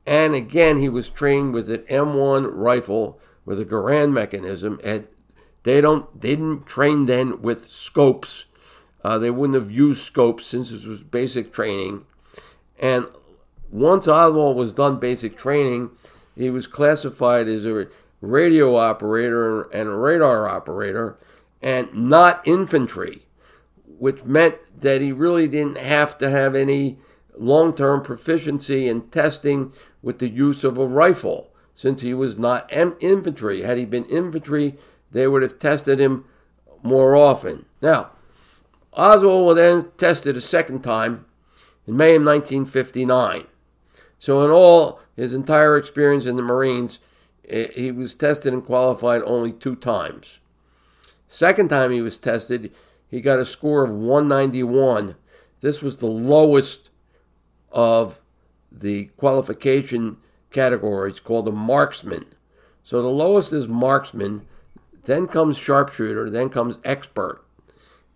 And 0.06 0.34
again, 0.34 0.78
he 0.78 0.88
was 0.88 1.08
trained 1.08 1.54
with 1.54 1.70
an 1.70 1.82
M1 1.82 2.50
rifle 2.52 3.20
with 3.44 3.60
a 3.60 3.64
Garand 3.64 4.12
mechanism. 4.12 4.80
And 4.82 5.06
they 5.62 5.80
don't, 5.80 6.20
they 6.20 6.30
didn't 6.30 6.66
train 6.66 7.06
then 7.06 7.42
with 7.42 7.66
scopes. 7.66 8.46
Uh, 9.04 9.18
they 9.18 9.30
wouldn't 9.30 9.60
have 9.60 9.70
used 9.70 10.04
scopes 10.04 10.46
since 10.46 10.70
this 10.70 10.84
was 10.84 11.02
basic 11.02 11.52
training. 11.52 12.04
And 12.78 13.06
once 13.70 14.06
Oswald 14.06 14.56
was 14.56 14.72
done 14.72 14.98
basic 14.98 15.36
training, 15.36 15.90
he 16.36 16.50
was 16.50 16.66
classified 16.66 17.48
as 17.48 17.64
a 17.64 17.88
radio 18.20 18.76
operator 18.76 19.62
and 19.62 19.88
a 19.88 19.96
radar 19.96 20.48
operator, 20.48 21.18
and 21.60 21.92
not 21.92 22.46
infantry, 22.46 23.26
which 23.98 24.24
meant 24.24 24.56
that 24.80 25.00
he 25.00 25.12
really 25.12 25.48
didn't 25.48 25.78
have 25.78 26.16
to 26.18 26.30
have 26.30 26.54
any 26.54 26.98
long 27.36 27.74
term 27.74 28.02
proficiency 28.02 28.88
in 28.88 29.02
testing 29.10 29.72
with 30.02 30.18
the 30.18 30.28
use 30.28 30.64
of 30.64 30.78
a 30.78 30.86
rifle, 30.86 31.52
since 31.74 32.00
he 32.00 32.14
was 32.14 32.38
not 32.38 32.72
infantry. 32.72 33.62
Had 33.62 33.78
he 33.78 33.84
been 33.84 34.04
infantry, 34.06 34.76
they 35.12 35.28
would 35.28 35.42
have 35.42 35.58
tested 35.58 36.00
him 36.00 36.24
more 36.82 37.14
often. 37.14 37.66
Now, 37.80 38.10
Oswald 38.92 39.46
was 39.46 39.56
then 39.56 39.90
tested 39.96 40.36
a 40.36 40.40
second 40.40 40.82
time 40.82 41.24
in 41.86 41.96
May 41.96 42.16
of 42.16 42.22
1959. 42.22 43.46
So, 44.18 44.44
in 44.44 44.50
all, 44.50 45.00
his 45.16 45.32
entire 45.32 45.76
experience 45.76 46.26
in 46.26 46.36
the 46.36 46.42
Marines, 46.42 46.98
eh, 47.48 47.68
he 47.74 47.90
was 47.90 48.14
tested 48.14 48.52
and 48.52 48.64
qualified 48.64 49.22
only 49.22 49.52
two 49.52 49.76
times. 49.76 50.40
Second 51.28 51.68
time 51.68 51.90
he 51.90 52.02
was 52.02 52.18
tested, 52.18 52.72
he 53.08 53.20
got 53.20 53.38
a 53.38 53.44
score 53.44 53.84
of 53.84 53.90
191. 53.90 55.16
This 55.60 55.80
was 55.80 55.96
the 55.96 56.06
lowest 56.06 56.90
of 57.70 58.20
the 58.70 59.06
qualification 59.16 60.18
categories 60.50 61.20
called 61.20 61.48
a 61.48 61.52
marksman. 61.52 62.26
So 62.84 63.00
the 63.00 63.08
lowest 63.08 63.52
is 63.52 63.68
marksman, 63.68 64.46
then 65.04 65.26
comes 65.26 65.58
sharpshooter, 65.58 66.30
then 66.30 66.48
comes 66.48 66.78
expert. 66.84 67.42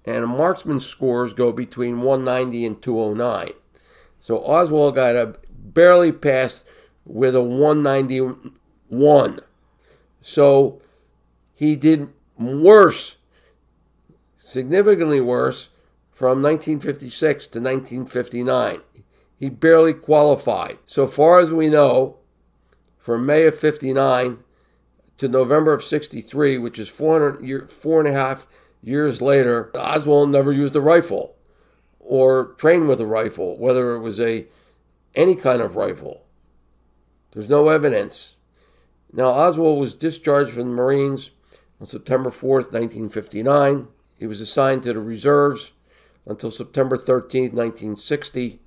And 0.05 0.25
a 0.25 0.27
marksman 0.27 0.81
scores 0.81 1.35
go 1.35 1.53
between 1.53 2.01
190 2.01 2.65
and 2.65 2.81
209. 2.81 3.53
So 4.21 4.39
Oswald 4.39 4.95
got 4.95 5.17
a 5.17 5.37
barely 5.51 6.13
passed 6.13 6.65
with 7.05 7.35
a 7.35 7.43
190 7.43 8.53
one. 8.89 9.41
So 10.21 10.81
he 11.55 11.77
did 11.77 12.09
worse, 12.39 13.17
significantly 14.39 15.21
worse, 15.21 15.71
from 16.13 16.41
1956 16.41 17.47
to 17.49 17.61
1959. 17.61 18.81
He 19.39 19.49
barely 19.51 19.93
qualified. 19.93 20.79
So 20.87 21.07
far 21.07 21.41
as 21.41 21.53
we 21.53 21.69
know, 21.69 22.17
from 22.99 23.27
May 23.27 23.45
of 23.47 23.59
59 23.59 24.39
to 25.19 25.29
November 25.29 25.73
of 25.73 25.85
63, 25.85 26.59
which 26.59 26.79
is 26.79 26.89
400 26.89 27.45
year, 27.45 27.67
four 27.69 28.01
and 28.01 28.09
a 28.09 28.13
half 28.13 28.47
years 28.83 29.23
later, 29.23 29.71
Oswald 29.77 30.31
never 30.31 30.53
used 30.53 30.77
a 30.77 30.81
rifle 30.81 31.37
or 32.01 32.55
trained 32.59 32.89
with 32.89 33.01
a 33.01 33.07
rifle, 33.07 33.59
whether 33.59 33.95
it 33.95 34.01
was 34.01 34.21
a 34.21 34.47
any 35.15 35.35
kind 35.35 35.63
of 35.63 35.77
rifle. 35.77 36.23
There's 37.33 37.49
no 37.49 37.69
evidence 37.69 38.37
now, 39.17 39.29
Oswald 39.29 39.81
was 39.81 39.95
discharged 39.95 40.51
from 40.51 40.69
the 40.69 40.75
Marines 40.75 41.31
on 41.81 41.87
September 41.87 42.31
4th, 42.31 42.73
1959. 42.73 43.89
He 44.19 44.27
was 44.27 44.43
assigned 44.43 44.83
to 44.83 44.93
the 44.93 45.01
reserves 45.01 45.73
until 46.27 46.51
September 46.51 46.99
13th, 46.99 47.55
1960, 47.55 48.61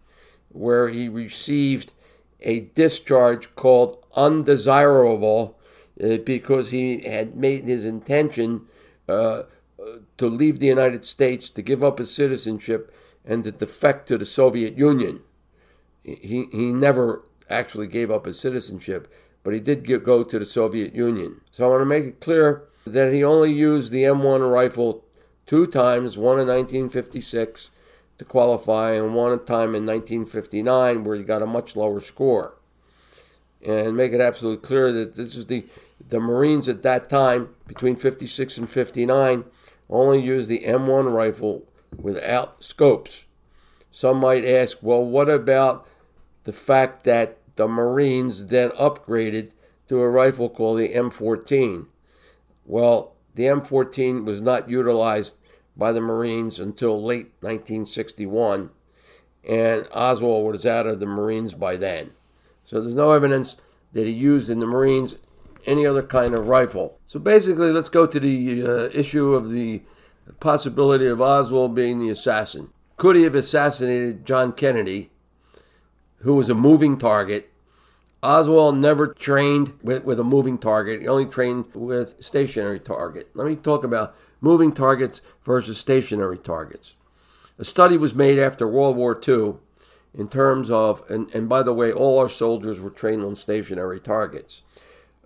where 0.50 0.89
he 0.89 1.08
received 1.08 1.94
a 2.41 2.62
discharge 2.62 3.53
called 3.56 4.03
undesirable 4.15 5.58
because 6.00 6.70
he 6.70 7.01
had 7.01 7.36
made 7.36 7.65
his 7.65 7.86
intention 7.86 8.62
uh, 9.08 9.44
to 10.18 10.27
leave 10.27 10.60
the 10.60 10.68
United 10.68 11.06
States, 11.06 11.50
to 11.50 11.62
give 11.62 11.84
up 11.84 12.00
his 12.00 12.13
citizenship, 12.13 12.94
and 13.25 13.44
to 13.44 13.51
defect 13.51 14.08
to 14.08 14.18
the 14.18 14.25
Soviet 14.25 14.77
Union. 14.77 15.22
He, 16.03 16.48
he 16.51 16.72
never 16.72 17.24
actually 17.50 17.88
gave 17.88 18.10
up 18.10 18.25
his 18.25 18.39
citizenship 18.39 19.12
but 19.44 19.53
he 19.53 19.60
did 19.60 20.03
go 20.03 20.24
to 20.24 20.39
the 20.39 20.46
Soviet 20.46 20.94
Union. 20.94 21.41
So 21.51 21.65
I 21.65 21.70
want 21.70 21.82
to 21.82 21.86
make 21.86 22.06
it 22.06 22.22
clear 22.22 22.63
that 22.86 23.13
he 23.13 23.24
only 23.24 23.51
used 23.51 23.91
the 23.91 24.03
M1 24.03 24.51
rifle 24.51 25.06
two 25.46 25.65
times, 25.68 26.18
one 26.18 26.39
in 26.39 26.48
1956 26.48 27.70
to 28.18 28.25
qualify, 28.25 28.91
and 28.91 29.15
one 29.15 29.32
time 29.46 29.75
in 29.75 29.86
1959 29.86 31.03
where 31.03 31.15
he 31.15 31.24
got 31.24 31.41
a 31.41 31.48
much 31.48 31.75
lower 31.75 32.00
score. 32.00 32.58
And 33.65 33.98
make 33.98 34.13
it 34.13 34.22
absolutely 34.22 34.65
clear 34.65 34.91
that 34.91 35.15
this 35.15 35.36
is 35.36 35.48
the 35.48 35.65
the 36.09 36.19
Marines 36.19 36.67
at 36.67 36.83
that 36.83 37.09
time, 37.09 37.49
between 37.67 37.95
56 37.95 38.57
and 38.57 38.69
59, 38.69 39.45
only 39.89 40.21
used 40.21 40.49
the 40.49 40.63
M1 40.65 41.11
rifle 41.13 41.65
without 41.95 42.63
scopes. 42.63 43.25
Some 43.91 44.17
might 44.17 44.45
ask, 44.45 44.79
well, 44.81 45.03
what 45.03 45.29
about 45.29 45.87
the 46.43 46.53
fact 46.53 47.03
that 47.05 47.37
the 47.55 47.67
Marines 47.67 48.47
then 48.47 48.69
upgraded 48.71 49.51
to 49.87 49.99
a 49.99 50.09
rifle 50.09 50.49
called 50.49 50.79
the 50.79 50.93
M14? 50.93 51.87
Well, 52.65 53.15
the 53.35 53.45
M14 53.45 54.25
was 54.25 54.41
not 54.41 54.69
utilized 54.69 55.37
by 55.75 55.91
the 55.91 56.01
Marines 56.01 56.59
until 56.59 57.01
late 57.03 57.31
1961, 57.39 58.69
and 59.47 59.87
Oswald 59.93 60.51
was 60.51 60.65
out 60.65 60.85
of 60.85 60.99
the 60.99 61.05
Marines 61.05 61.53
by 61.53 61.75
then. 61.77 62.11
So 62.65 62.81
there's 62.81 62.95
no 62.95 63.13
evidence 63.13 63.57
that 63.93 64.05
he 64.05 64.13
used 64.13 64.49
in 64.49 64.59
the 64.59 64.67
Marines 64.67 65.17
any 65.69 65.85
other 65.85 66.03
kind 66.03 66.33
of 66.33 66.47
rifle. 66.47 66.97
So 67.05 67.19
basically, 67.19 67.71
let's 67.71 67.89
go 67.89 68.05
to 68.05 68.19
the 68.19 68.65
uh, 68.65 68.89
issue 68.93 69.33
of 69.33 69.51
the 69.51 69.81
possibility 70.39 71.05
of 71.05 71.21
Oswald 71.21 71.75
being 71.75 71.99
the 71.99 72.09
assassin. 72.09 72.69
Could 72.97 73.15
he 73.15 73.23
have 73.23 73.35
assassinated 73.35 74.25
John 74.25 74.51
Kennedy, 74.51 75.11
who 76.17 76.35
was 76.35 76.49
a 76.49 76.55
moving 76.55 76.97
target? 76.97 77.49
Oswald 78.21 78.75
never 78.75 79.07
trained 79.07 79.73
with, 79.81 80.03
with 80.03 80.19
a 80.19 80.23
moving 80.25 80.57
target. 80.57 81.01
He 81.01 81.07
only 81.07 81.25
trained 81.25 81.65
with 81.73 82.15
stationary 82.19 82.79
target. 82.79 83.29
Let 83.33 83.47
me 83.47 83.55
talk 83.55 83.83
about 83.83 84.13
moving 84.41 84.73
targets 84.73 85.21
versus 85.45 85.77
stationary 85.77 86.38
targets. 86.38 86.95
A 87.57 87.63
study 87.63 87.97
was 87.97 88.13
made 88.13 88.39
after 88.39 88.67
World 88.67 88.97
War 88.97 89.19
II 89.25 89.55
in 90.13 90.27
terms 90.27 90.69
of, 90.69 91.09
and, 91.09 91.33
and 91.33 91.47
by 91.47 91.63
the 91.63 91.73
way, 91.73 91.91
all 91.91 92.19
our 92.19 92.29
soldiers 92.29 92.79
were 92.79 92.89
trained 92.89 93.23
on 93.23 93.35
stationary 93.35 93.99
targets. 93.99 94.63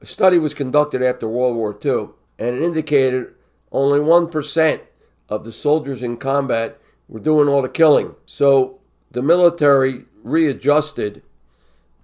A 0.03 0.05
study 0.05 0.37
was 0.37 0.53
conducted 0.53 1.01
after 1.01 1.29
World 1.29 1.55
War 1.55 1.79
II, 1.83 2.09
and 2.37 2.57
it 2.57 2.61
indicated 2.61 3.35
only 3.71 4.01
1% 4.01 4.81
of 5.29 5.45
the 5.45 5.53
soldiers 5.53 6.03
in 6.03 6.17
combat 6.17 6.77
were 7.07 7.21
doing 7.21 7.47
all 7.47 7.61
the 7.61 7.69
killing. 7.69 8.15
So 8.25 8.81
the 9.11 9.21
military 9.21 10.03
readjusted 10.21 11.23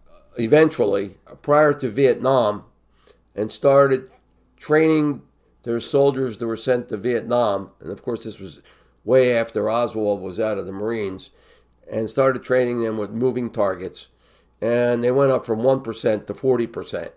uh, 0.09 0.13
eventually 0.37 1.17
uh, 1.27 1.35
prior 1.35 1.73
to 1.73 1.89
Vietnam 1.89 2.63
and 3.35 3.51
started 3.51 4.09
training 4.55 5.21
their 5.63 5.81
soldiers 5.81 6.37
that 6.37 6.47
were 6.47 6.55
sent 6.55 6.87
to 6.89 6.95
Vietnam. 6.95 7.71
And 7.81 7.91
of 7.91 8.01
course, 8.01 8.23
this 8.23 8.39
was 8.39 8.61
way 9.03 9.35
after 9.35 9.69
Oswald 9.69 10.21
was 10.21 10.39
out 10.39 10.57
of 10.57 10.65
the 10.65 10.71
Marines 10.71 11.31
and 11.91 12.09
started 12.09 12.43
training 12.43 12.81
them 12.81 12.97
with 12.97 13.11
moving 13.11 13.49
targets. 13.49 14.07
And 14.61 15.03
they 15.03 15.11
went 15.11 15.33
up 15.33 15.45
from 15.45 15.59
1% 15.59 16.27
to 16.27 16.33
40%. 16.33 17.11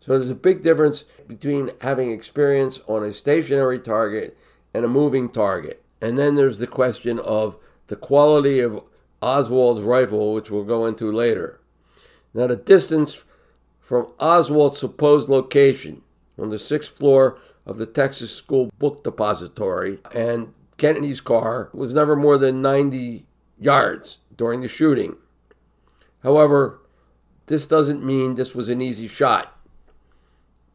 So 0.00 0.16
there's 0.16 0.30
a 0.30 0.34
big 0.34 0.62
difference 0.62 1.04
between 1.26 1.70
having 1.80 2.10
experience 2.10 2.80
on 2.86 3.04
a 3.04 3.12
stationary 3.12 3.80
target 3.80 4.36
and 4.72 4.84
a 4.84 4.88
moving 4.88 5.28
target. 5.28 5.82
And 6.00 6.18
then 6.18 6.36
there's 6.36 6.58
the 6.58 6.66
question 6.66 7.18
of 7.18 7.56
the 7.88 7.96
quality 7.96 8.60
of 8.60 8.82
Oswald's 9.22 9.80
rifle, 9.80 10.34
which 10.34 10.50
we'll 10.50 10.64
go 10.64 10.86
into 10.86 11.10
later. 11.10 11.60
Now, 12.34 12.46
the 12.46 12.56
distance 12.56 13.24
from 13.80 14.08
Oswald's 14.20 14.78
supposed 14.78 15.28
location 15.28 16.02
on 16.38 16.50
the 16.50 16.58
sixth 16.58 16.96
floor 16.96 17.38
of 17.64 17.78
the 17.78 17.86
Texas 17.86 18.30
School 18.30 18.70
Book 18.78 19.02
Depository 19.02 19.98
and 20.14 20.52
Kennedy's 20.76 21.20
car 21.20 21.70
was 21.72 21.94
never 21.94 22.14
more 22.14 22.38
than 22.38 22.60
90 22.60 23.24
yards 23.58 24.18
during 24.36 24.60
the 24.60 24.68
shooting. 24.68 25.16
However, 26.22 26.80
this 27.46 27.66
doesn't 27.66 28.04
mean 28.04 28.34
this 28.34 28.54
was 28.54 28.68
an 28.68 28.82
easy 28.82 29.08
shot. 29.08 29.55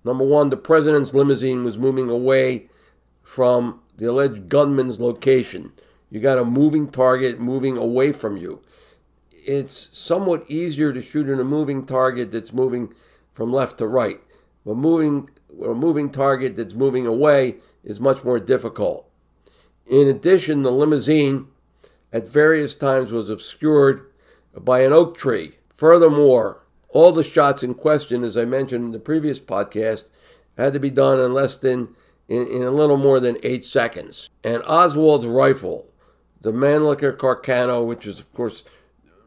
Number 0.03 0.23
one, 0.25 0.49
the 0.49 0.57
president's 0.57 1.13
limousine 1.13 1.63
was 1.63 1.77
moving 1.77 2.09
away 2.09 2.69
from 3.21 3.81
the 3.97 4.09
alleged 4.09 4.49
gunman's 4.49 4.99
location. 4.99 5.71
You 6.09 6.19
got 6.19 6.37
a 6.37 6.45
moving 6.45 6.89
target 6.89 7.39
moving 7.39 7.77
away 7.77 8.11
from 8.11 8.37
you. 8.37 8.61
It's 9.31 9.89
somewhat 9.97 10.49
easier 10.49 10.91
to 10.91 11.01
shoot 11.01 11.29
in 11.29 11.39
a 11.39 11.43
moving 11.43 11.85
target 11.85 12.31
that's 12.31 12.53
moving 12.53 12.93
from 13.33 13.53
left 13.53 13.77
to 13.77 13.87
right. 13.87 14.19
But 14.65 14.75
moving 14.75 15.29
a 15.63 15.73
moving 15.73 16.09
target 16.09 16.55
that's 16.55 16.73
moving 16.73 17.05
away 17.05 17.57
is 17.83 17.99
much 17.99 18.23
more 18.23 18.39
difficult. 18.39 19.09
In 19.85 20.07
addition, 20.07 20.63
the 20.63 20.71
limousine 20.71 21.47
at 22.13 22.27
various 22.27 22.75
times 22.75 23.11
was 23.11 23.29
obscured 23.29 24.05
by 24.57 24.81
an 24.81 24.93
oak 24.93 25.17
tree. 25.17 25.57
Furthermore, 25.75 26.60
all 26.93 27.11
the 27.11 27.23
shots 27.23 27.63
in 27.63 27.73
question, 27.73 28.23
as 28.23 28.37
I 28.37 28.45
mentioned 28.45 28.85
in 28.85 28.91
the 28.91 28.99
previous 28.99 29.39
podcast, 29.39 30.09
had 30.57 30.73
to 30.73 30.79
be 30.79 30.89
done 30.89 31.19
in 31.19 31.33
less 31.33 31.57
than 31.57 31.95
in, 32.27 32.47
in 32.47 32.63
a 32.63 32.71
little 32.71 32.97
more 32.97 33.19
than 33.19 33.37
eight 33.43 33.65
seconds. 33.65 34.29
And 34.43 34.63
Oswald's 34.63 35.25
rifle, 35.25 35.87
the 36.39 36.51
Mannlicher 36.51 37.15
Carcano, 37.15 37.85
which 37.85 38.05
is 38.05 38.19
of 38.19 38.31
course 38.33 38.63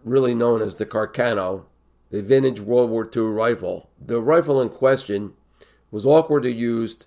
really 0.05 0.35
known 0.35 0.63
as 0.63 0.77
the 0.77 0.87
Carcano, 0.87 1.65
the 2.11 2.23
vintage 2.23 2.61
World 2.61 2.91
War 2.91 3.09
II 3.15 3.23
rifle. 3.23 3.91
The 4.05 4.21
rifle 4.21 4.61
in 4.61 4.69
question 4.69 5.33
was 5.91 6.07
awkward 6.07 6.43
to 6.43 6.53
use 6.53 7.07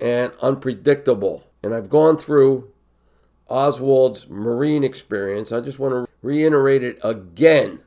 and 0.00 0.32
unpredictable. 0.40 1.44
And 1.62 1.74
I've 1.74 1.90
gone 1.90 2.16
through 2.16 2.72
Oswald's 3.48 4.28
Marine 4.28 4.84
experience. 4.84 5.52
I 5.52 5.60
just 5.60 5.78
want 5.78 5.92
to 5.92 6.12
reiterate 6.22 6.82
it 6.82 6.98
again. 7.02 7.80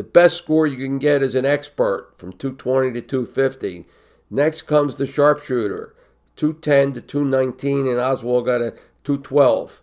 The 0.00 0.04
best 0.04 0.38
score 0.38 0.66
you 0.66 0.78
can 0.78 0.98
get 0.98 1.22
is 1.22 1.34
an 1.34 1.44
expert 1.44 2.14
from 2.16 2.32
220 2.32 2.94
to 2.94 3.02
250. 3.02 3.84
Next 4.30 4.62
comes 4.62 4.96
the 4.96 5.04
sharpshooter, 5.04 5.94
210 6.36 6.94
to 6.94 7.00
219, 7.02 7.86
and 7.86 8.00
Oswald 8.00 8.46
got 8.46 8.62
a 8.62 8.70
212. 9.04 9.82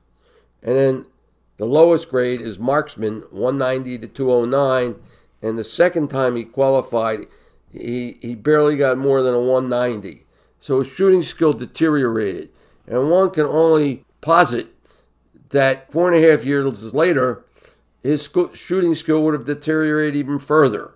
And 0.63 0.75
then 0.75 1.05
the 1.57 1.67
lowest 1.67 2.09
grade 2.09 2.41
is 2.41 2.57
marksman, 2.57 3.25
190 3.29 3.99
to 3.99 4.07
209. 4.07 4.95
And 5.43 5.55
the 5.55 5.63
second 5.63 6.07
time 6.07 6.35
he 6.35 6.45
qualified, 6.45 7.27
he, 7.71 8.17
he 8.19 8.33
barely 8.33 8.75
got 8.75 8.97
more 8.97 9.21
than 9.21 9.35
a 9.35 9.39
190. 9.39 10.25
So 10.59 10.79
his 10.79 10.87
shooting 10.87 11.21
skill 11.21 11.53
deteriorated. 11.53 12.49
And 12.87 13.11
one 13.11 13.29
can 13.29 13.45
only 13.45 14.03
posit 14.21 14.69
that 15.49 15.91
four 15.91 16.11
and 16.11 16.25
a 16.25 16.27
half 16.27 16.43
years 16.43 16.95
later, 16.95 17.45
his 18.07 18.29
shooting 18.53 18.95
skill 18.95 19.21
would 19.23 19.33
have 19.33 19.45
deteriorated 19.45 20.15
even 20.15 20.39
further. 20.39 20.93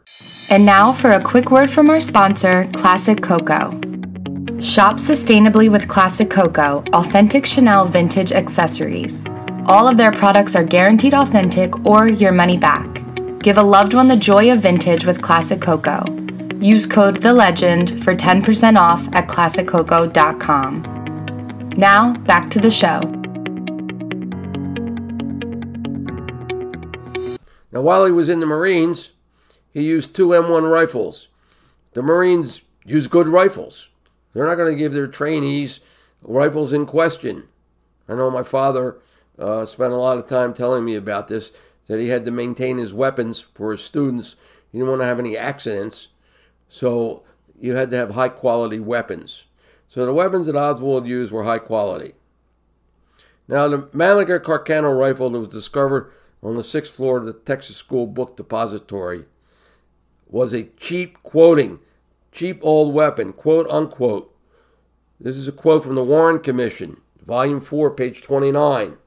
And 0.50 0.65
now 0.65 0.91
for 0.91 1.12
a 1.12 1.21
quick 1.21 1.52
word 1.52 1.69
from 1.69 1.89
our 1.89 2.00
sponsor, 2.00 2.67
Classic 2.74 3.21
Coco. 3.21 3.71
Shop 4.60 4.95
sustainably 4.95 5.71
with 5.71 5.88
Classic 5.88 6.30
Coco, 6.30 6.84
authentic 6.93 7.45
Chanel 7.45 7.86
vintage 7.86 8.32
accessories. 8.32 9.28
All 9.65 9.88
of 9.88 9.97
their 9.97 10.12
products 10.12 10.56
are 10.56 10.63
guaranteed 10.63 11.13
authentic 11.13 11.86
or 11.86 12.08
your 12.08 12.32
money 12.32 12.58
back. 12.58 13.04
Give 13.39 13.58
a 13.58 13.63
loved 13.63 13.93
one 13.93 14.08
the 14.08 14.15
joy 14.15 14.52
of 14.52 14.60
vintage 14.60 15.06
with 15.06 15.21
Classic 15.21 15.60
Coco. 15.60 16.06
Use 16.60 16.86
code 16.86 17.17
The 17.17 17.34
Legend 17.34 18.04
for 18.04 18.15
10% 18.15 18.78
off 18.78 19.08
at 19.13 19.28
classiccoco.com. 19.28 20.84
Now, 21.78 22.13
back 22.19 22.50
to 22.52 22.60
the 22.60 22.69
show. 22.69 23.20
Now, 27.71 27.81
while 27.81 28.05
he 28.05 28.12
was 28.12 28.29
in 28.29 28.39
the 28.39 28.45
Marines, 28.45 29.12
he 29.73 29.84
used 29.84 30.13
two 30.13 30.29
M1 30.29 30.69
rifles. 30.69 31.29
The 31.93 32.01
Marines 32.01 32.62
use 32.86 33.07
good 33.07 33.27
rifles. 33.27 33.89
They're 34.34 34.47
not 34.47 34.55
going 34.55 34.71
to 34.71 34.77
give 34.77 34.93
their 34.93 35.07
trainees 35.07 35.79
rifles 36.21 36.73
in 36.73 36.86
question. 36.86 37.47
I 38.07 38.15
know 38.15 38.29
my 38.29 38.43
father 38.43 38.97
uh, 39.39 39.65
spent 39.65 39.93
a 39.93 39.97
lot 39.97 40.17
of 40.17 40.27
time 40.27 40.53
telling 40.53 40.86
me 40.86 40.95
about 40.95 41.27
this, 41.27 41.51
that 41.88 41.99
he 41.99 42.10
had 42.10 42.25
to 42.25 42.31
maintain 42.31 42.77
his 42.77 42.93
weapons 42.93 43.45
for 43.53 43.71
his 43.71 43.84
students. 43.84 44.36
He 44.71 44.77
didn't 44.77 44.89
want 44.89 45.01
to 45.01 45.07
have 45.07 45.19
any 45.19 45.36
accidents, 45.36 46.10
so 46.69 47.23
you 47.60 47.75
had 47.75 47.89
to 47.91 47.97
have 47.97 48.12
high 48.12 48.29
quality 48.29 48.79
weapons. 48.79 49.45
So 49.88 50.05
the 50.05 50.13
weapons 50.13 50.45
that 50.45 50.55
Oswald 50.55 51.05
used 51.05 51.31
were 51.31 51.43
high 51.43 51.60
quality. 51.60 52.13
Now, 53.47 53.67
the 53.67 53.79
Mannlicher 53.79 54.39
Carcano 54.39 54.97
rifle 54.97 55.29
that 55.29 55.39
was 55.39 55.49
discovered 55.49 56.12
on 56.43 56.56
the 56.56 56.63
sixth 56.63 56.95
floor 56.95 57.17
of 57.17 57.25
the 57.25 57.34
Texas 57.34 57.77
School 57.77 58.08
Book 58.08 58.36
Depository 58.36 59.25
was 60.27 60.54
a 60.54 60.69
cheap 60.77 61.21
quoting, 61.23 61.80
cheap 62.32 62.60
old 62.62 62.93
weapon, 62.93 63.34
quote 63.34 63.69
unquote. 63.69 64.34
This 65.19 65.38
is 65.38 65.47
a 65.47 65.51
quote 65.51 65.84
from 65.84 65.95
the 65.95 66.04
Warren 66.04 66.39
Commission, 66.39 67.01
Volume 67.23 67.62
4, 67.62 67.91
page 67.91 68.21
29. 68.21 68.97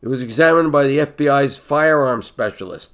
It 0.00 0.08
was 0.08 0.22
examined 0.22 0.72
by 0.72 0.84
the 0.86 0.98
FBI's 0.98 1.58
firearms 1.58 2.26
specialist, 2.26 2.92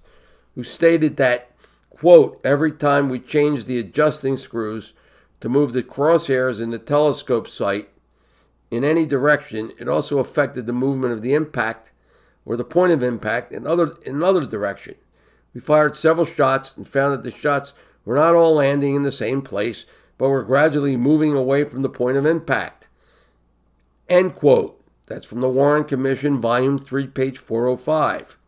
who 0.54 0.62
stated 0.62 1.16
that, 1.16 1.52
quote, 1.88 2.38
every 2.44 2.72
time 2.72 3.08
we 3.08 3.18
changed 3.18 3.66
the 3.66 3.78
adjusting 3.78 4.36
screws 4.36 4.92
to 5.40 5.48
move 5.48 5.72
the 5.72 5.82
crosshairs 5.82 6.60
in 6.60 6.70
the 6.70 6.78
telescope 6.78 7.48
sight, 7.48 7.88
in 8.70 8.84
any 8.84 9.06
direction, 9.06 9.72
it 9.78 9.88
also 9.88 10.18
affected 10.18 10.66
the 10.66 10.72
movement 10.74 11.14
of 11.14 11.22
the 11.22 11.32
impact 11.32 11.92
or 12.48 12.56
the 12.56 12.64
point 12.64 12.90
of 12.90 13.02
impact 13.02 13.52
in 13.52 13.66
other 13.66 13.94
in 14.06 14.16
another 14.16 14.40
direction. 14.40 14.94
We 15.52 15.60
fired 15.60 15.96
several 15.96 16.24
shots 16.24 16.74
and 16.76 16.88
found 16.88 17.12
that 17.12 17.22
the 17.22 17.30
shots 17.30 17.74
were 18.06 18.14
not 18.14 18.34
all 18.34 18.54
landing 18.54 18.94
in 18.94 19.02
the 19.02 19.12
same 19.12 19.42
place, 19.42 19.84
but 20.16 20.30
were 20.30 20.42
gradually 20.42 20.96
moving 20.96 21.34
away 21.34 21.64
from 21.64 21.82
the 21.82 21.90
point 21.90 22.16
of 22.16 22.24
impact. 22.24 22.88
End 24.08 24.34
quote. 24.34 24.82
That's 25.04 25.26
from 25.26 25.40
the 25.40 25.48
Warren 25.48 25.84
Commission, 25.84 26.40
Volume 26.40 26.78
3, 26.78 27.08
page 27.08 27.36
405. 27.38 28.38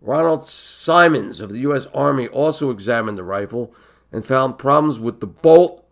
Ronald 0.00 0.44
Simmons 0.44 1.40
of 1.40 1.50
the 1.50 1.60
U.S. 1.60 1.86
Army 1.92 2.28
also 2.28 2.70
examined 2.70 3.18
the 3.18 3.24
rifle 3.24 3.74
and 4.12 4.24
found 4.24 4.58
problems 4.58 5.00
with 5.00 5.20
the 5.20 5.26
bolt 5.26 5.84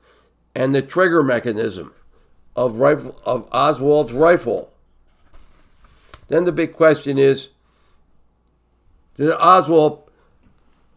and 0.55 0.73
the 0.73 0.83
trigger 0.83 1.23
mechanism 1.23 1.95
of, 2.55 2.77
rifle, 2.77 3.21
of 3.25 3.49
Oswald's 3.51 4.13
rifle. 4.13 4.70
Then 6.31 6.45
the 6.45 6.53
big 6.53 6.73
question 6.73 7.19
is 7.19 7.51
Did 9.17 9.33
Oswald 9.33 10.09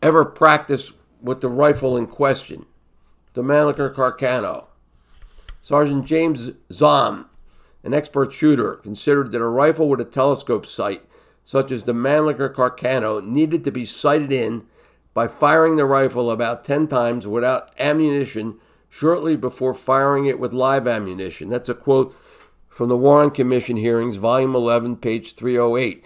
ever 0.01 0.23
practice 0.23 0.93
with 1.21 1.41
the 1.41 1.49
rifle 1.49 1.97
in 1.97 2.07
question, 2.07 2.65
the 3.33 3.41
Mannlicher 3.41 3.93
Carcano? 3.93 4.67
Sergeant 5.61 6.05
James 6.05 6.51
Zahm, 6.71 7.25
an 7.83 7.93
expert 7.93 8.31
shooter, 8.31 8.75
considered 8.75 9.31
that 9.31 9.41
a 9.41 9.47
rifle 9.47 9.89
with 9.89 9.99
a 9.99 10.05
telescope 10.05 10.65
sight 10.65 11.03
such 11.43 11.71
as 11.71 11.83
the 11.83 11.93
Mannlicher 11.93 12.53
Carcano, 12.53 13.25
needed 13.25 13.63
to 13.63 13.71
be 13.71 13.85
sighted 13.85 14.31
in 14.31 14.65
by 15.13 15.27
firing 15.27 15.75
the 15.75 15.85
rifle 15.85 16.31
about 16.31 16.63
10 16.63 16.87
times 16.87 17.27
without 17.27 17.73
ammunition 17.77 18.55
shortly 18.89 19.35
before 19.35 19.73
firing 19.73 20.25
it 20.25 20.39
with 20.39 20.53
live 20.53 20.87
ammunition. 20.87 21.49
That's 21.49 21.69
a 21.69 21.73
quote 21.73 22.15
from 22.73 22.89
the 22.89 22.97
Warren 22.97 23.29
Commission 23.29 23.77
hearings, 23.77 24.17
volume 24.17 24.55
11, 24.55 24.97
page 24.97 25.35
308. 25.35 26.03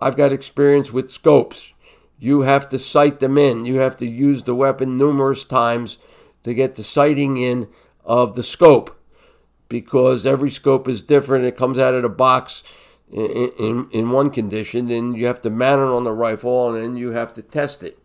I've 0.00 0.16
got 0.16 0.32
experience 0.32 0.92
with 0.92 1.08
scopes. 1.08 1.72
You 2.18 2.40
have 2.40 2.68
to 2.70 2.80
sight 2.80 3.20
them 3.20 3.38
in. 3.38 3.64
You 3.64 3.76
have 3.76 3.96
to 3.98 4.06
use 4.06 4.42
the 4.42 4.56
weapon 4.56 4.96
numerous 4.96 5.44
times 5.44 5.98
to 6.42 6.52
get 6.52 6.74
the 6.74 6.82
sighting 6.82 7.36
in 7.36 7.68
of 8.04 8.34
the 8.34 8.42
scope 8.42 9.00
because 9.68 10.26
every 10.26 10.50
scope 10.50 10.88
is 10.88 11.00
different. 11.00 11.44
It 11.44 11.56
comes 11.56 11.78
out 11.78 11.94
of 11.94 12.02
the 12.02 12.08
box 12.08 12.64
in, 13.12 13.52
in, 13.56 13.88
in 13.92 14.10
one 14.10 14.30
condition, 14.30 14.90
and 14.90 15.16
you 15.16 15.28
have 15.28 15.42
to 15.42 15.50
mount 15.50 15.80
it 15.80 15.94
on 15.94 16.02
the 16.02 16.12
rifle, 16.12 16.74
and 16.74 16.84
then 16.84 16.96
you 16.96 17.12
have 17.12 17.32
to 17.34 17.42
test 17.42 17.84
it. 17.84 18.00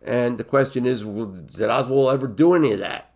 And 0.00 0.38
the 0.38 0.44
question 0.44 0.86
is, 0.86 1.02
did 1.02 1.68
Oswald 1.68 2.14
ever 2.14 2.28
do 2.28 2.54
any 2.54 2.72
of 2.72 2.78
that? 2.78 3.12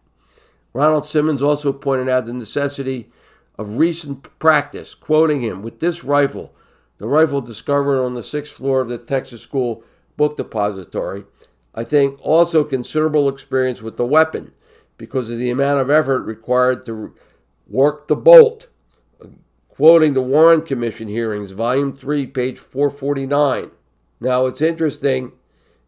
Ronald 0.73 1.07
Simmons 1.07 1.41
also 1.41 1.73
pointed 1.73 2.09
out 2.09 2.27
the 2.27 2.33
necessity 2.33 3.11
of 3.59 3.77
recent 3.77 4.39
practice, 4.39 4.95
quoting 4.95 5.43
him, 5.43 5.63
with 5.63 5.81
this 5.81 6.05
rifle, 6.05 6.55
the 6.99 7.07
rifle 7.07 7.41
discovered 7.41 8.03
on 8.03 8.15
the 8.15 8.23
sixth 8.23 8.55
floor 8.55 8.81
of 8.81 8.89
the 8.89 8.99
Texas 8.99 9.43
School 9.43 9.83
Book 10.17 10.37
Depository, 10.37 11.25
I 11.75 11.85
think 11.85 12.19
also 12.23 12.65
considerable 12.65 13.29
experience 13.29 13.83
with 13.83 13.97
the 13.97 14.07
weapon 14.07 14.53
because 14.97 15.31
of 15.31 15.39
the 15.39 15.51
amount 15.51 15.81
of 15.81 15.91
effort 15.91 16.23
required 16.23 16.85
to 16.87 17.15
work 17.69 18.09
the 18.09 18.17
bolt 18.17 18.69
quoting 19.79 20.13
the 20.13 20.21
Warren 20.21 20.63
Commission 20.63 21.07
hearings, 21.07 21.53
Volume 21.53 21.93
3, 21.93 22.27
page 22.27 22.59
449. 22.59 23.71
Now, 24.19 24.47
it's 24.47 24.61
interesting 24.61 25.31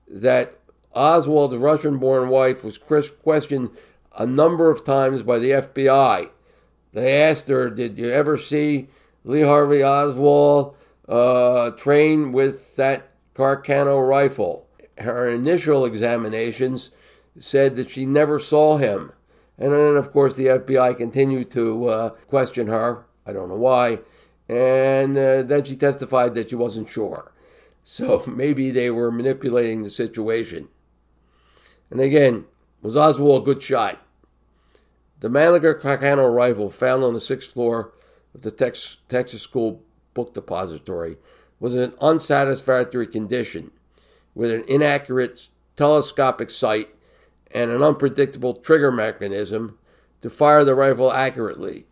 that 0.09 0.61
Oswald's 0.95 1.57
Russian 1.57 1.99
born 1.99 2.29
wife 2.29 2.63
was 2.63 2.79
questioned 2.79 3.71
a 4.17 4.25
number 4.25 4.71
of 4.71 4.85
times 4.85 5.25
by 5.25 5.41
the 5.41 5.51
FBI. 5.51 6.31
They 6.93 7.23
asked 7.23 7.49
her, 7.49 7.71
Did 7.71 7.99
you 7.99 8.11
ever 8.11 8.37
see 8.37 8.89
Lee 9.25 9.43
Harvey 9.43 9.83
Oswald 9.83 10.75
uh, 11.09 11.71
train 11.71 12.33
with 12.33 12.77
that 12.77 13.15
Carcano 13.35 14.07
rifle? 14.07 14.67
Her 14.99 15.29
initial 15.29 15.85
examinations 15.85 16.91
said 17.39 17.77
that 17.77 17.91
she 17.91 18.05
never 18.07 18.39
saw 18.39 18.77
him. 18.77 19.13
And 19.59 19.73
then, 19.73 19.97
of 19.97 20.11
course, 20.11 20.35
the 20.35 20.47
FBI 20.47 20.97
continued 20.97 21.51
to 21.53 21.89
uh, 21.89 22.09
question 22.29 22.67
her 22.69 23.05
I 23.27 23.33
don't 23.33 23.49
know 23.49 23.57
why. 23.57 24.01
And 24.49 25.17
uh, 25.17 25.43
then 25.43 25.65
she 25.65 25.77
testified 25.77 26.35
that 26.35 26.51
she 26.51 26.57
wasn't 26.57 26.89
sure. 26.89 27.33
So 27.85 28.25
maybe 28.27 28.71
they 28.71 28.91
were 28.91 29.13
manipulating 29.13 29.83
the 29.83 29.91
situation. 29.91 30.69
And 31.91 32.01
again, 32.01 32.47
was 32.83 32.97
Oswald 32.97 33.43
a 33.43 33.45
good 33.45 33.63
shot? 33.63 34.05
The 35.21 35.29
Mannlicher 35.29 35.81
Carcano 35.81 36.35
rifle 36.35 36.71
found 36.71 37.05
on 37.05 37.15
the 37.15 37.21
sixth 37.21 37.53
floor 37.53 37.93
of 38.35 38.43
the 38.43 38.51
Tex- 38.51 38.99
Texas 39.09 39.43
School 39.43 39.83
Book 40.15 40.35
Depository 40.35 41.17
was 41.59 41.75
in 41.75 41.83
an 41.83 41.95
unsatisfactory 42.01 43.07
condition 43.07 43.71
with 44.35 44.51
an 44.51 44.65
inaccurate 44.67 45.49
telescopic 45.77 46.51
sight 46.51 46.89
and 47.53 47.71
an 47.71 47.83
unpredictable 47.83 48.55
trigger 48.55 48.91
mechanism 48.91 49.79
to 50.23 50.31
fire 50.31 50.65
the 50.65 50.75
rifle 50.75 51.13
accurately 51.13 51.87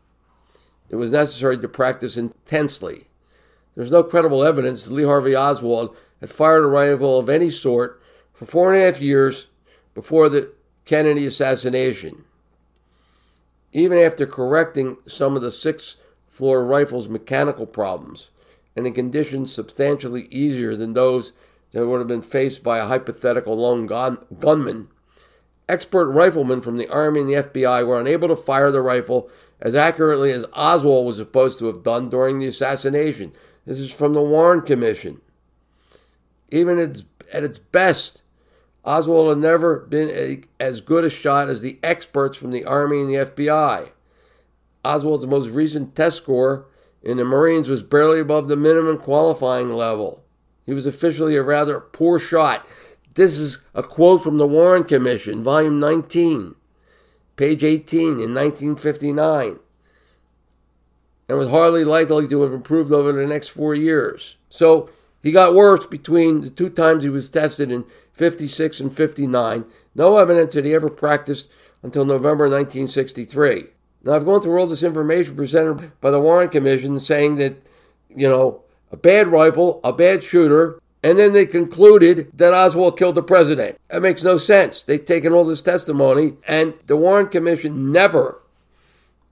it 0.89 0.97
was 0.97 1.11
necessary 1.11 1.59
to 1.59 1.69
practice 1.69 2.17
intensely. 2.17 3.09
There's 3.75 3.93
no 3.93 4.03
credible 4.03 4.43
evidence 4.43 4.85
that 4.85 4.95
Lee 4.95 5.05
Harvey 5.05 5.37
Oswald 5.37 5.97
had 6.21 6.31
fired 6.31 6.65
a 6.65 6.69
rifle 6.69 7.19
of 7.19 7.29
any 7.29 7.51
sort 7.51 8.03
for 8.33 8.47
four 8.47 8.73
and 8.73 8.83
a 8.83 8.87
half 8.87 9.01
years 9.01 9.47
before 9.95 10.29
the 10.29 10.53
Kennedy 10.85 11.27
assassination. 11.27 12.25
Even 13.73 13.99
after 13.99 14.27
correcting 14.27 14.97
some 15.07 15.37
of 15.37 15.43
the 15.43 15.51
six 15.51 15.97
floor 16.29 16.65
rifle's 16.65 17.09
mechanical 17.09 17.67
problems, 17.67 18.31
and 18.77 18.87
in 18.87 18.95
conditions 18.95 19.53
substantially 19.53 20.27
easier 20.31 20.77
than 20.77 20.95
those 20.95 21.33
that 21.73 21.87
would 21.87 21.99
have 21.99 22.09
been 22.09 22.23
faced 22.23 22.63
by 22.63 22.79
a 22.79 22.87
hypothetical 22.87 23.57
lone 23.57 23.87
gun- 23.87 24.19
gunman, 24.39 24.89
expert 25.69 26.09
riflemen 26.09 26.61
from 26.61 26.77
the 26.77 26.89
Army 26.89 27.21
and 27.21 27.29
the 27.29 27.35
FBI 27.35 27.87
were 27.87 28.01
unable 28.01 28.29
to 28.29 28.37
fire 28.37 28.71
the 28.71 28.81
rifle 28.81 29.29
as 29.61 29.75
accurately 29.75 30.31
as 30.33 30.45
Oswald 30.53 31.07
was 31.07 31.17
supposed 31.17 31.59
to 31.59 31.67
have 31.67 31.83
done 31.83 32.09
during 32.09 32.39
the 32.39 32.47
assassination. 32.47 33.33
This 33.67 33.79
is 33.79 33.93
from 33.93 34.15
the 34.15 34.23
Warren 34.23 34.63
Commission. 34.63 35.21
Even 36.51 36.79
its, 36.79 37.05
at 37.33 37.45
its 37.45 37.59
best, 37.59 38.23
Oswald 38.89 39.29
had 39.29 39.39
never 39.39 39.81
been 39.81 40.09
a, 40.09 40.41
as 40.59 40.81
good 40.81 41.05
a 41.05 41.11
shot 41.11 41.51
as 41.51 41.61
the 41.61 41.79
experts 41.83 42.39
from 42.39 42.53
the 42.53 42.65
Army 42.65 43.03
and 43.03 43.11
the 43.11 43.17
FBI. 43.17 43.91
Oswald's 44.83 45.27
most 45.27 45.51
recent 45.51 45.95
test 45.95 46.17
score 46.17 46.65
in 47.03 47.19
the 47.19 47.25
Marines 47.25 47.69
was 47.69 47.83
barely 47.83 48.19
above 48.19 48.49
the 48.49 48.57
minimum 48.57 48.97
qualifying 48.97 49.75
level. 49.75 50.25
He 50.65 50.73
was 50.73 50.87
officially 50.87 51.37
a 51.37 51.43
rather 51.43 51.81
poor 51.81 52.19
shot. 52.19 52.67
This 53.13 53.39
is 53.39 53.59
a 53.75 53.83
quote 53.83 54.23
from 54.23 54.39
the 54.39 54.47
Warren 54.47 54.85
Commission, 54.85 55.43
volume 55.43 55.79
19 55.79 56.55
page 57.37 57.63
18 57.63 58.01
in 58.01 58.35
1959, 58.35 59.59
and 61.29 61.39
was 61.39 61.51
hardly 61.51 61.85
likely 61.85 62.27
to 62.27 62.41
have 62.41 62.55
improved 62.55 62.91
over 62.91 63.13
the 63.13 63.27
next 63.27 63.49
four 63.49 63.75
years. 63.75 64.37
So 64.49 64.89
he 65.23 65.31
got 65.31 65.55
worse 65.55 65.85
between 65.85 66.41
the 66.41 66.51
two 66.51 66.71
times 66.71 67.03
he 67.03 67.11
was 67.11 67.29
tested 67.29 67.71
in 67.71 67.85
56 68.19 68.81
and 68.81 68.95
59. 68.95 69.65
No 69.95 70.19
evidence 70.19 70.55
that 70.55 70.65
he 70.65 70.75
ever 70.75 70.91
practiced 70.91 71.51
until 71.83 72.05
November 72.05 72.45
1963. 72.45 73.67
Now, 74.03 74.15
I've 74.15 74.25
gone 74.25 74.41
through 74.41 74.59
all 74.59 74.67
this 74.67 74.83
information 74.83 75.37
presented 75.37 75.93
by 76.01 76.11
the 76.11 76.21
Warren 76.21 76.49
Commission 76.49 76.99
saying 76.99 77.37
that, 77.37 77.63
you 78.15 78.29
know, 78.29 78.63
a 78.91 78.97
bad 78.97 79.29
rifle, 79.29 79.81
a 79.85 79.93
bad 79.93 80.23
shooter, 80.25 80.81
and 81.03 81.19
then 81.19 81.33
they 81.33 81.47
concluded 81.47 82.31
that 82.35 82.55
Oswald 82.55 82.99
killed 82.99 83.15
the 83.15 83.23
president. 83.23 83.79
That 83.89 84.03
makes 84.03 84.25
no 84.25 84.37
sense. 84.37 84.83
They've 84.83 85.05
taken 85.05 85.33
all 85.33 85.45
this 85.45 85.63
testimony, 85.63 86.35
and 86.47 86.75
the 86.87 86.97
Warren 86.97 87.29
Commission 87.29 87.93
never 87.93 88.43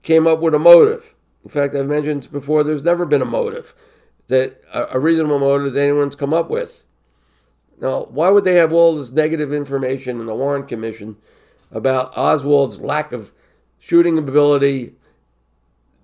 came 0.03 0.27
up 0.27 0.41
with 0.41 0.55
a 0.55 0.59
motive. 0.59 1.15
In 1.43 1.51
fact, 1.51 1.75
I've 1.75 1.89
mentioned 1.89 2.31
before, 2.31 2.63
there's 2.63 2.85
never 2.85 3.05
been 3.05 3.23
a 3.23 3.27
motive 3.27 3.75
that 4.29 4.63
a 4.73 4.99
reasonable 4.99 5.39
motive 5.39 5.73
that 5.73 5.83
anyone's 5.83 6.17
come 6.17 6.35
up 6.35 6.51
with. 6.51 6.86
Now, 7.81 8.05
why 8.05 8.31
would 8.31 8.45
they 8.45 8.55
have 8.55 8.73
all 8.73 8.97
this 8.97 9.13
negative 9.13 9.53
information 9.53 10.21
in 10.21 10.27
the 10.27 10.35
Warren 10.35 10.67
Commission 10.67 11.17
about 11.71 12.17
Oswald's 12.17 12.81
lack 12.81 13.13
of 13.13 13.33
shooting 13.79 14.17
ability, 14.17 14.95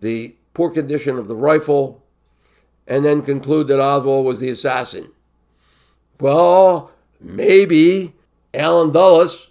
the 0.01 0.37
poor 0.55 0.71
condition 0.71 1.19
of 1.19 1.29
the 1.29 1.37
rifle, 1.37 2.05
and 2.87 3.05
then 3.05 3.23
conclude 3.23 3.69
that 3.69 3.81
Oswald 3.81 4.27
was 4.27 4.41
the 4.41 4.51
assassin? 4.51 5.11
Well, 6.21 6.93
maybe 7.21 8.15
Allen 8.53 8.93
Dulles, 8.93 9.51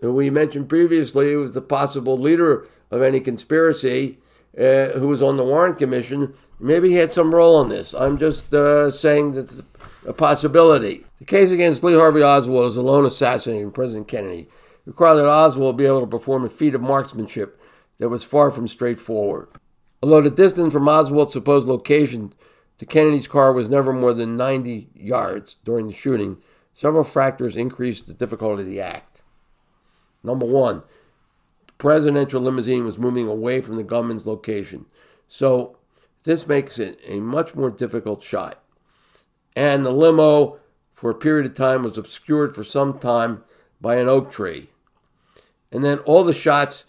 who 0.00 0.12
we 0.12 0.30
mentioned 0.30 0.68
previously, 0.68 1.36
was 1.36 1.52
the 1.52 1.60
possible 1.60 2.16
leader 2.16 2.66
of 2.90 3.02
any 3.02 3.20
conspiracy, 3.20 4.18
uh, 4.58 4.88
who 4.98 5.08
was 5.08 5.22
on 5.22 5.36
the 5.36 5.44
Warren 5.44 5.74
Commission, 5.74 6.34
maybe 6.58 6.90
he 6.90 6.94
had 6.96 7.12
some 7.12 7.34
role 7.34 7.60
in 7.62 7.68
this. 7.68 7.94
I'm 7.94 8.18
just 8.18 8.52
uh, 8.52 8.90
saying 8.90 9.32
that's 9.32 9.62
a 10.06 10.12
possibility. 10.12 11.04
The 11.18 11.24
case 11.24 11.50
against 11.50 11.84
Lee 11.84 11.98
Harvey 11.98 12.22
Oswald 12.22 12.66
as 12.66 12.76
a 12.76 12.82
lone 12.82 13.04
assassin 13.04 13.70
President 13.70 14.08
Kennedy 14.08 14.48
required 14.86 15.16
that 15.16 15.28
Oswald 15.28 15.76
be 15.76 15.86
able 15.86 16.00
to 16.00 16.06
perform 16.06 16.44
a 16.44 16.50
feat 16.50 16.74
of 16.74 16.80
marksmanship 16.80 17.60
that 17.98 18.08
was 18.08 18.24
far 18.24 18.50
from 18.50 18.66
straightforward. 18.66 19.48
Although 20.02 20.22
the 20.22 20.30
distance 20.30 20.72
from 20.72 20.88
Oswald's 20.88 21.34
supposed 21.34 21.68
location 21.68 22.32
to 22.78 22.86
Kennedy's 22.86 23.28
car 23.28 23.52
was 23.52 23.68
never 23.68 23.92
more 23.92 24.14
than 24.14 24.38
90 24.38 24.88
yards 24.94 25.56
during 25.64 25.88
the 25.88 25.92
shooting, 25.92 26.38
several 26.74 27.04
factors 27.04 27.56
increased 27.56 28.06
the 28.06 28.14
difficulty 28.14 28.62
of 28.62 28.68
the 28.68 28.80
act. 28.80 29.22
Number 30.22 30.46
one, 30.46 30.82
the 31.66 31.72
presidential 31.76 32.40
limousine 32.40 32.86
was 32.86 32.98
moving 32.98 33.28
away 33.28 33.60
from 33.60 33.76
the 33.76 33.84
gunman's 33.84 34.26
location, 34.26 34.86
so 35.28 35.76
this 36.24 36.46
makes 36.46 36.78
it 36.78 36.98
a 37.06 37.20
much 37.20 37.54
more 37.54 37.70
difficult 37.70 38.22
shot. 38.22 38.62
And 39.56 39.84
the 39.84 39.90
limo, 39.90 40.58
for 40.92 41.10
a 41.10 41.14
period 41.14 41.46
of 41.46 41.54
time, 41.54 41.82
was 41.82 41.98
obscured 41.98 42.54
for 42.54 42.64
some 42.64 42.98
time 42.98 43.42
by 43.80 43.96
an 43.96 44.08
oak 44.08 44.30
tree. 44.30 44.68
And 45.72 45.84
then 45.84 45.98
all 46.00 46.24
the 46.24 46.32
shots 46.32 46.84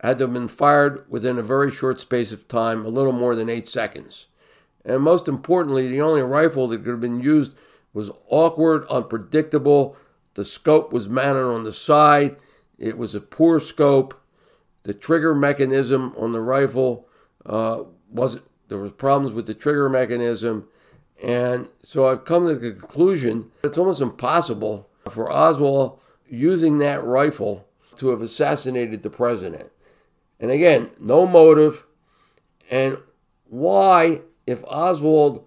had 0.00 0.18
to 0.18 0.24
have 0.24 0.32
been 0.32 0.48
fired 0.48 1.04
within 1.08 1.38
a 1.38 1.42
very 1.42 1.70
short 1.70 2.00
space 2.00 2.30
of 2.30 2.46
time, 2.46 2.84
a 2.84 2.88
little 2.88 3.12
more 3.12 3.34
than 3.34 3.50
eight 3.50 3.66
seconds. 3.66 4.26
And 4.84 5.02
most 5.02 5.28
importantly, 5.28 5.88
the 5.88 6.00
only 6.00 6.22
rifle 6.22 6.68
that 6.68 6.78
could 6.78 6.90
have 6.92 7.00
been 7.00 7.20
used 7.20 7.56
was 7.92 8.10
awkward, 8.28 8.86
unpredictable. 8.88 9.96
The 10.34 10.44
scope 10.44 10.92
was 10.92 11.08
mounted 11.08 11.42
on 11.42 11.64
the 11.64 11.72
side. 11.72 12.36
It 12.78 12.96
was 12.96 13.14
a 13.14 13.20
poor 13.20 13.58
scope. 13.58 14.20
The 14.84 14.94
trigger 14.94 15.34
mechanism 15.34 16.14
on 16.16 16.32
the 16.32 16.40
rifle 16.40 17.08
uh, 17.44 17.82
wasn't. 18.08 18.44
There 18.68 18.78
was 18.78 18.92
problems 18.92 19.34
with 19.34 19.46
the 19.46 19.54
trigger 19.54 19.88
mechanism, 19.88 20.68
and 21.22 21.68
so 21.82 22.08
I've 22.08 22.24
come 22.24 22.46
to 22.46 22.54
the 22.54 22.72
conclusion 22.72 23.50
that 23.62 23.68
it's 23.68 23.78
almost 23.78 24.00
impossible 24.00 24.88
for 25.10 25.32
Oswald 25.32 25.98
using 26.28 26.78
that 26.78 27.04
rifle 27.04 27.66
to 27.96 28.10
have 28.10 28.22
assassinated 28.22 29.02
the 29.02 29.10
president. 29.10 29.70
And 30.38 30.50
again, 30.50 30.90
no 31.00 31.26
motive. 31.26 31.84
And 32.70 32.98
why, 33.48 34.20
if 34.46 34.62
Oswald 34.64 35.44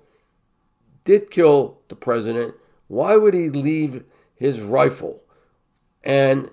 did 1.06 1.32
kill 1.32 1.80
the 1.88 1.96
president, 1.96 2.56
why 2.88 3.16
would 3.16 3.34
he 3.34 3.50
leave 3.50 4.04
his 4.36 4.60
rifle 4.60 5.22
and 6.04 6.50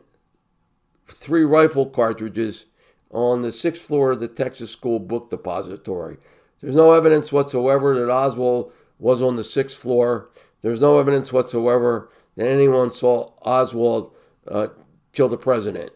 three 1.09 1.45
rifle 1.45 1.87
cartridges 1.87 2.67
on 3.11 3.43
the 3.43 3.51
sixth 3.51 3.85
floor 3.85 4.13
of 4.13 4.21
the 4.21 4.29
Texas 4.29 4.71
School 4.71 5.01
Book 5.01 5.31
Depository? 5.31 6.19
There's 6.61 6.77
no 6.77 6.93
evidence 6.93 7.33
whatsoever 7.33 7.95
that 7.99 8.13
Oswald 8.13 8.73
was 8.99 9.23
on 9.23 9.37
the 9.37 9.45
sixth 9.45 9.79
floor. 9.79 10.31
There's 10.63 10.81
no 10.81 10.99
evidence 10.99 11.33
whatsoever 11.33 12.11
that 12.37 12.49
anyone 12.49 12.91
saw 12.91 13.33
Oswald 13.43 14.13
uh, 14.47 14.69
kill 15.13 15.29
the 15.29 15.37
president. 15.37 15.93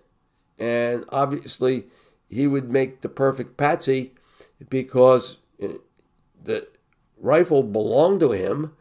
And 0.59 1.05
obviously, 1.09 1.87
he 2.29 2.47
would 2.47 2.71
make 2.71 3.01
the 3.01 3.09
perfect 3.09 3.57
patsy 3.57 4.15
because 4.69 5.39
the 6.45 6.69
rifle 7.19 7.63
belonged 7.63 8.21
to 8.21 8.33
him, 8.33 8.73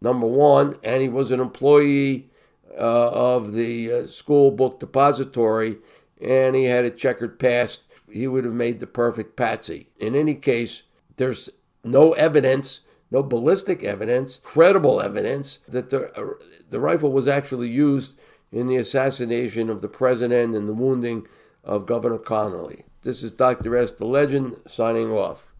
number 0.00 0.26
one, 0.26 0.76
and 0.82 1.02
he 1.02 1.08
was 1.08 1.30
an 1.30 1.40
employee 1.40 2.30
uh, 2.78 3.10
of 3.10 3.52
the 3.52 3.92
uh, 3.92 4.06
school 4.06 4.50
book 4.50 4.78
depository, 4.80 5.78
and 6.20 6.54
he 6.54 6.64
had 6.64 6.84
a 6.84 6.90
checkered 6.90 7.38
past. 7.38 7.84
He 8.10 8.26
would 8.26 8.44
have 8.44 8.54
made 8.54 8.80
the 8.80 8.86
perfect 8.86 9.36
patsy. 9.36 9.88
In 9.98 10.14
any 10.14 10.34
case, 10.34 10.82
there's 11.16 11.50
no 11.82 12.12
evidence, 12.12 12.80
no 13.10 13.22
ballistic 13.22 13.84
evidence, 13.84 14.40
credible 14.42 15.00
evidence 15.00 15.60
that 15.68 15.90
the, 15.90 16.12
uh, 16.18 16.34
the 16.68 16.80
rifle 16.80 17.12
was 17.12 17.28
actually 17.28 17.68
used 17.68 18.18
in 18.52 18.66
the 18.66 18.76
assassination 18.76 19.70
of 19.70 19.80
the 19.80 19.88
president 19.88 20.54
and 20.54 20.68
the 20.68 20.74
wounding 20.74 21.26
of 21.64 21.86
Governor 21.86 22.18
Connolly. 22.18 22.84
This 23.02 23.22
is 23.22 23.32
Dr. 23.32 23.76
S. 23.76 23.92
the 23.92 24.06
Legend 24.06 24.56
signing 24.66 25.10
off. 25.10 25.52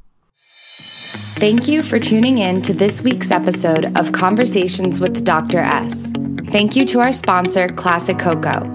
Thank 1.38 1.68
you 1.68 1.82
for 1.82 1.98
tuning 1.98 2.38
in 2.38 2.62
to 2.62 2.72
this 2.72 3.02
week's 3.02 3.30
episode 3.30 3.96
of 3.96 4.12
Conversations 4.12 5.00
with 5.00 5.24
Dr. 5.24 5.58
S. 5.58 6.12
Thank 6.46 6.76
you 6.76 6.84
to 6.86 7.00
our 7.00 7.12
sponsor, 7.12 7.68
Classic 7.68 8.18
Coco. 8.18 8.72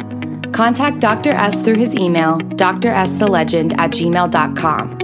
Contact 0.52 1.00
Dr. 1.00 1.32
S 1.32 1.62
through 1.62 1.78
his 1.78 1.96
email, 1.96 2.38
drsthelegend 2.40 3.78
at 3.80 3.92
gmail.com. 3.92 5.01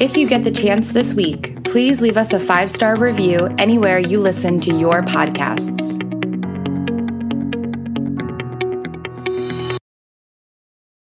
If 0.00 0.16
you 0.16 0.26
get 0.26 0.44
the 0.44 0.50
chance 0.50 0.88
this 0.88 1.12
week, 1.12 1.62
please 1.62 2.00
leave 2.00 2.16
us 2.16 2.32
a 2.32 2.40
five 2.40 2.70
star 2.70 2.96
review 2.96 3.54
anywhere 3.58 3.98
you 3.98 4.18
listen 4.18 4.58
to 4.60 4.74
your 4.74 5.02
podcasts. 5.02 6.19